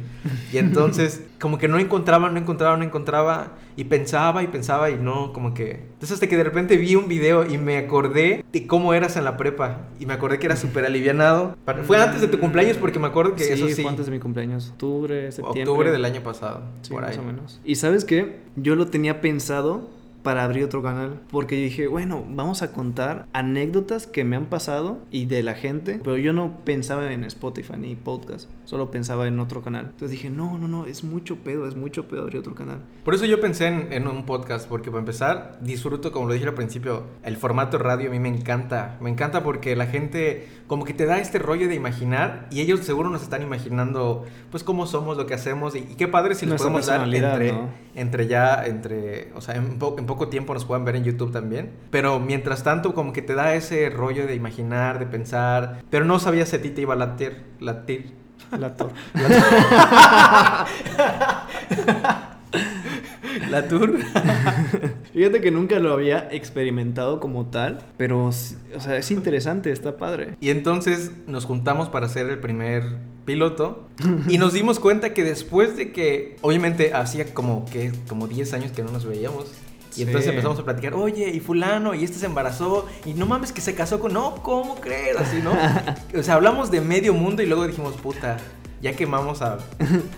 Y 0.51 0.57
entonces, 0.57 1.23
como 1.39 1.57
que 1.57 1.69
no 1.69 1.79
encontraba, 1.79 2.29
no 2.29 2.37
encontraba, 2.37 2.75
no 2.75 2.83
encontraba, 2.83 3.53
y 3.77 3.85
pensaba 3.85 4.43
y 4.43 4.47
pensaba 4.47 4.89
y 4.91 4.97
no, 4.97 5.31
como 5.31 5.53
que... 5.53 5.85
Entonces 5.93 6.11
hasta 6.11 6.27
que 6.27 6.35
de 6.35 6.43
repente 6.43 6.75
vi 6.75 6.95
un 6.95 7.07
video 7.07 7.49
y 7.49 7.57
me 7.57 7.77
acordé 7.77 8.43
de 8.51 8.67
cómo 8.67 8.93
eras 8.93 9.15
en 9.15 9.23
la 9.23 9.37
prepa, 9.37 9.87
y 9.97 10.05
me 10.05 10.11
acordé 10.11 10.37
que 10.37 10.47
eras 10.47 10.59
súper 10.59 10.85
alivianado. 10.85 11.55
Fue 11.85 11.95
antes 11.95 12.19
de 12.19 12.27
tu 12.27 12.41
cumpleaños 12.41 12.75
porque 12.75 12.99
me 12.99 13.07
acuerdo 13.07 13.35
que 13.35 13.53
eso 13.53 13.69
sí... 13.69 13.83
fue 13.83 13.89
antes 13.89 14.07
de 14.07 14.11
mi 14.11 14.19
cumpleaños, 14.19 14.71
octubre, 14.71 15.31
septiembre. 15.31 15.61
Octubre 15.61 15.91
del 15.93 16.03
año 16.03 16.19
pasado, 16.23 16.59
por 16.89 17.05
ahí. 17.05 17.11
más 17.11 17.19
o 17.19 17.23
menos. 17.23 17.61
Y 17.63 17.75
¿sabes 17.75 18.03
qué? 18.03 18.41
Yo 18.57 18.75
lo 18.75 18.87
tenía 18.87 19.21
pensado 19.21 20.02
para 20.23 20.43
abrir 20.43 20.63
otro 20.63 20.81
canal. 20.81 21.19
Porque 21.29 21.55
dije, 21.55 21.87
bueno, 21.87 22.25
vamos 22.27 22.61
a 22.61 22.71
contar 22.71 23.27
anécdotas 23.33 24.07
que 24.07 24.23
me 24.23 24.35
han 24.35 24.45
pasado 24.45 24.99
y 25.11 25.25
de 25.25 25.43
la 25.43 25.53
gente. 25.53 25.99
Pero 26.03 26.17
yo 26.17 26.33
no 26.33 26.59
pensaba 26.63 27.11
en 27.11 27.23
Spotify 27.25 27.73
ni 27.77 27.95
podcast. 27.95 28.49
Solo 28.63 28.89
pensaba 28.89 29.27
en 29.27 29.39
otro 29.39 29.61
canal. 29.61 29.87
Entonces 29.87 30.11
dije, 30.11 30.29
no, 30.29 30.57
no, 30.57 30.67
no, 30.67 30.85
es 30.85 31.03
mucho 31.03 31.37
pedo, 31.37 31.67
es 31.67 31.75
mucho 31.75 32.07
pedo 32.07 32.21
abrir 32.23 32.39
otro 32.39 32.55
canal. 32.55 32.79
Por 33.03 33.13
eso 33.13 33.25
yo 33.25 33.41
pensé 33.41 33.67
en, 33.67 34.07
un 34.07 34.25
podcast. 34.25 34.67
Porque 34.67 34.89
para 34.89 34.99
empezar, 34.99 35.59
disfruto, 35.61 36.11
como 36.11 36.27
lo 36.27 36.33
dije 36.33 36.47
al 36.47 36.53
principio, 36.53 37.03
el 37.23 37.35
formato 37.35 37.77
radio 37.77 38.09
a 38.09 38.11
mí 38.11 38.19
me 38.19 38.29
encanta. 38.29 38.97
Me 39.01 39.09
encanta 39.09 39.43
porque 39.43 39.75
la 39.75 39.87
gente 39.87 40.47
como 40.67 40.85
que 40.85 40.93
te 40.93 41.05
da 41.05 41.19
este 41.19 41.39
rollo 41.39 41.67
de 41.67 41.75
imaginar. 41.75 42.47
Y 42.49 42.61
ellos 42.61 42.79
seguro 42.79 43.09
nos 43.09 43.21
están 43.21 43.41
imaginando, 43.41 44.25
pues, 44.49 44.63
cómo 44.63 44.87
somos, 44.87 45.17
lo 45.17 45.25
que 45.25 45.33
hacemos. 45.33 45.75
Y, 45.75 45.81
qué 45.81 46.07
padre 46.07 46.35
si 46.35 46.45
nos 46.45 46.61
podemos 46.61 46.85
dar 46.85 47.13
entre, 47.13 47.53
entre 47.95 48.27
ya, 48.27 48.65
entre, 48.65 49.31
o 49.35 49.41
sea, 49.41 49.55
en, 49.55 49.77
en 49.97 50.05
poco 50.13 50.27
tiempo 50.27 50.53
nos 50.53 50.65
puedan 50.65 50.85
ver 50.85 50.95
en 50.95 51.05
YouTube 51.05 51.31
también. 51.31 51.71
Pero 51.89 52.19
mientras 52.19 52.63
tanto, 52.63 52.93
como 52.93 53.13
que 53.13 53.23
te 53.23 53.33
da 53.33 53.55
ese 53.55 53.89
rollo 53.89 54.27
de 54.27 54.35
imaginar, 54.35 54.99
de 54.99 55.07
pensar. 55.07 55.81
Pero 55.89 56.05
no 56.05 56.19
sabías 56.19 56.49
si 56.49 56.57
a 56.57 56.61
ti 56.61 56.69
te 56.69 56.81
iba 56.81 56.93
a 56.93 56.97
latir. 56.97 57.41
latir. 57.59 58.13
La 58.51 58.75
tour. 58.75 58.91
La 63.49 63.67
tour. 63.67 63.97
Fíjate 65.13 65.41
que 65.41 65.49
nunca 65.49 65.79
lo 65.79 65.93
había 65.93 66.27
experimentado 66.31 67.19
como 67.19 67.47
tal, 67.47 67.79
pero, 67.97 68.25
o 68.25 68.31
sea, 68.31 68.97
es 68.97 69.09
interesante, 69.09 69.71
está 69.71 69.97
padre. 69.97 70.35
Y 70.39 70.51
entonces 70.51 71.11
nos 71.25 71.45
juntamos 71.45 71.89
para 71.89 72.05
hacer 72.05 72.29
el 72.29 72.39
primer 72.39 72.83
piloto 73.25 73.87
y 74.27 74.37
nos 74.37 74.53
dimos 74.53 74.79
cuenta 74.79 75.13
que 75.13 75.23
después 75.23 75.75
de 75.75 75.91
que, 75.91 76.35
obviamente, 76.41 76.93
hacía 76.93 77.33
como 77.33 77.65
que 77.65 77.91
como 78.07 78.27
10 78.27 78.53
años 78.53 78.71
que 78.71 78.83
no 78.83 78.91
nos 78.91 79.05
veíamos. 79.05 79.51
Y 79.95 80.03
entonces 80.03 80.29
empezamos 80.29 80.59
a 80.59 80.63
platicar, 80.63 80.93
oye, 80.93 81.29
y 81.29 81.39
fulano, 81.39 81.93
y 81.93 82.03
este 82.03 82.17
se 82.17 82.25
embarazó, 82.25 82.87
y 83.05 83.13
no 83.13 83.25
mames 83.25 83.51
que 83.51 83.61
se 83.61 83.75
casó 83.75 83.99
con, 83.99 84.13
no, 84.13 84.35
¿cómo 84.43 84.75
crees? 84.75 85.17
Así, 85.17 85.39
¿no? 85.43 85.51
o 86.19 86.23
sea, 86.23 86.35
hablamos 86.35 86.71
de 86.71 86.81
medio 86.81 87.13
mundo 87.13 87.43
y 87.43 87.45
luego 87.45 87.67
dijimos, 87.67 87.95
puta, 87.95 88.37
ya 88.81 88.93
quemamos 88.93 89.41
a 89.41 89.59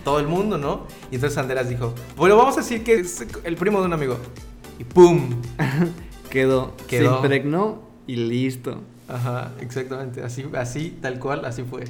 todo 0.04 0.18
el 0.18 0.26
mundo, 0.26 0.58
¿no? 0.58 0.86
Y 1.10 1.14
entonces 1.14 1.38
Andrés 1.38 1.68
dijo, 1.68 1.94
bueno, 2.16 2.36
vamos 2.36 2.56
a 2.56 2.60
decir 2.60 2.82
que 2.82 2.94
es 2.94 3.24
el 3.44 3.56
primo 3.56 3.80
de 3.80 3.86
un 3.86 3.92
amigo. 3.92 4.18
Y 4.78 4.84
¡pum! 4.84 5.40
quedó, 6.30 6.74
quedó. 6.88 7.10
Se 7.10 7.16
impregnó 7.16 7.82
y 8.06 8.16
listo. 8.16 8.82
Ajá, 9.08 9.52
exactamente. 9.60 10.22
Así, 10.22 10.44
así, 10.54 10.98
tal 11.00 11.18
cual, 11.18 11.44
así 11.44 11.62
fue. 11.62 11.84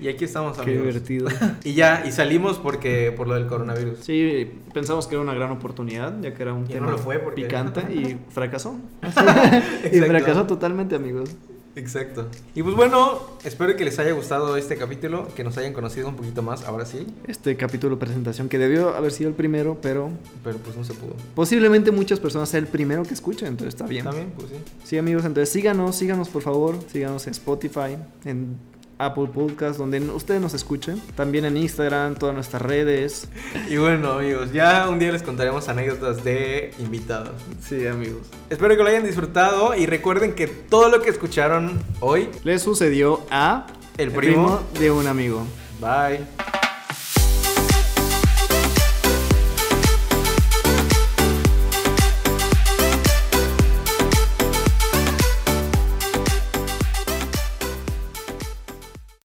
Y 0.00 0.08
aquí 0.08 0.24
estamos, 0.24 0.58
amigos. 0.58 0.82
Qué 0.82 0.88
divertido. 0.88 1.28
y 1.64 1.74
ya, 1.74 2.04
y 2.06 2.12
salimos 2.12 2.58
porque 2.58 3.12
por 3.16 3.28
lo 3.28 3.34
del 3.34 3.46
coronavirus. 3.46 3.98
Sí, 4.00 4.50
pensamos 4.72 5.06
que 5.06 5.14
era 5.14 5.22
una 5.22 5.34
gran 5.34 5.50
oportunidad, 5.50 6.20
ya 6.20 6.34
que 6.34 6.42
era 6.42 6.54
un 6.54 6.66
tema 6.66 6.96
picante 7.34 7.80
y 7.92 8.16
fracasó. 8.30 8.76
y 9.92 10.00
fracasó 10.00 10.46
totalmente, 10.46 10.94
amigos. 10.94 11.30
Exacto. 11.76 12.26
Y 12.54 12.62
pues 12.62 12.74
bueno, 12.74 13.20
espero 13.44 13.76
que 13.76 13.84
les 13.84 13.98
haya 13.98 14.12
gustado 14.12 14.56
este 14.56 14.76
capítulo, 14.76 15.28
que 15.34 15.44
nos 15.44 15.56
hayan 15.56 15.72
conocido 15.72 16.08
un 16.08 16.16
poquito 16.16 16.42
más, 16.42 16.64
ahora 16.64 16.84
sí. 16.84 17.06
Este 17.26 17.56
capítulo 17.56 17.98
presentación 17.98 18.48
que 18.48 18.58
debió 18.58 18.96
haber 18.96 19.12
sido 19.12 19.30
el 19.30 19.36
primero, 19.36 19.78
pero... 19.80 20.10
Pero 20.42 20.58
pues 20.58 20.76
no 20.76 20.84
se 20.84 20.94
pudo. 20.94 21.14
Posiblemente 21.34 21.92
muchas 21.92 22.18
personas 22.18 22.48
sea 22.48 22.58
el 22.58 22.66
primero 22.66 23.04
que 23.04 23.14
escuchen, 23.14 23.48
entonces 23.48 23.74
está 23.74 23.86
bien. 23.86 24.06
Está 24.06 24.16
bien, 24.16 24.32
pues 24.36 24.48
sí. 24.48 24.56
Sí, 24.84 24.98
amigos, 24.98 25.24
entonces 25.24 25.50
síganos, 25.52 25.94
síganos 25.96 26.28
por 26.28 26.42
favor, 26.42 26.76
síganos 26.90 27.26
en 27.26 27.32
Spotify, 27.32 27.96
en 28.24 28.56
Apple 29.00 29.28
Podcast, 29.32 29.78
donde 29.78 30.00
ustedes 30.00 30.40
nos 30.40 30.54
escuchen. 30.54 31.00
También 31.16 31.44
en 31.44 31.56
Instagram, 31.56 32.14
todas 32.16 32.34
nuestras 32.34 32.62
redes. 32.62 33.28
Y 33.68 33.76
bueno, 33.76 34.12
amigos, 34.12 34.52
ya 34.52 34.88
un 34.88 34.98
día 34.98 35.12
les 35.12 35.22
contaremos 35.22 35.68
anécdotas 35.68 36.22
de 36.22 36.72
invitados. 36.78 37.40
Sí, 37.60 37.86
amigos. 37.86 38.26
Espero 38.50 38.76
que 38.76 38.82
lo 38.82 38.88
hayan 38.88 39.04
disfrutado 39.04 39.74
y 39.74 39.86
recuerden 39.86 40.34
que 40.34 40.46
todo 40.46 40.88
lo 40.88 41.02
que 41.02 41.10
escucharon 41.10 41.82
hoy 42.00 42.28
le 42.44 42.58
sucedió 42.58 43.20
a 43.30 43.66
el 43.98 44.10
primo, 44.12 44.60
de 44.78 44.90
un 44.90 45.06
amigo. 45.06 45.46
Bye. 45.80 46.49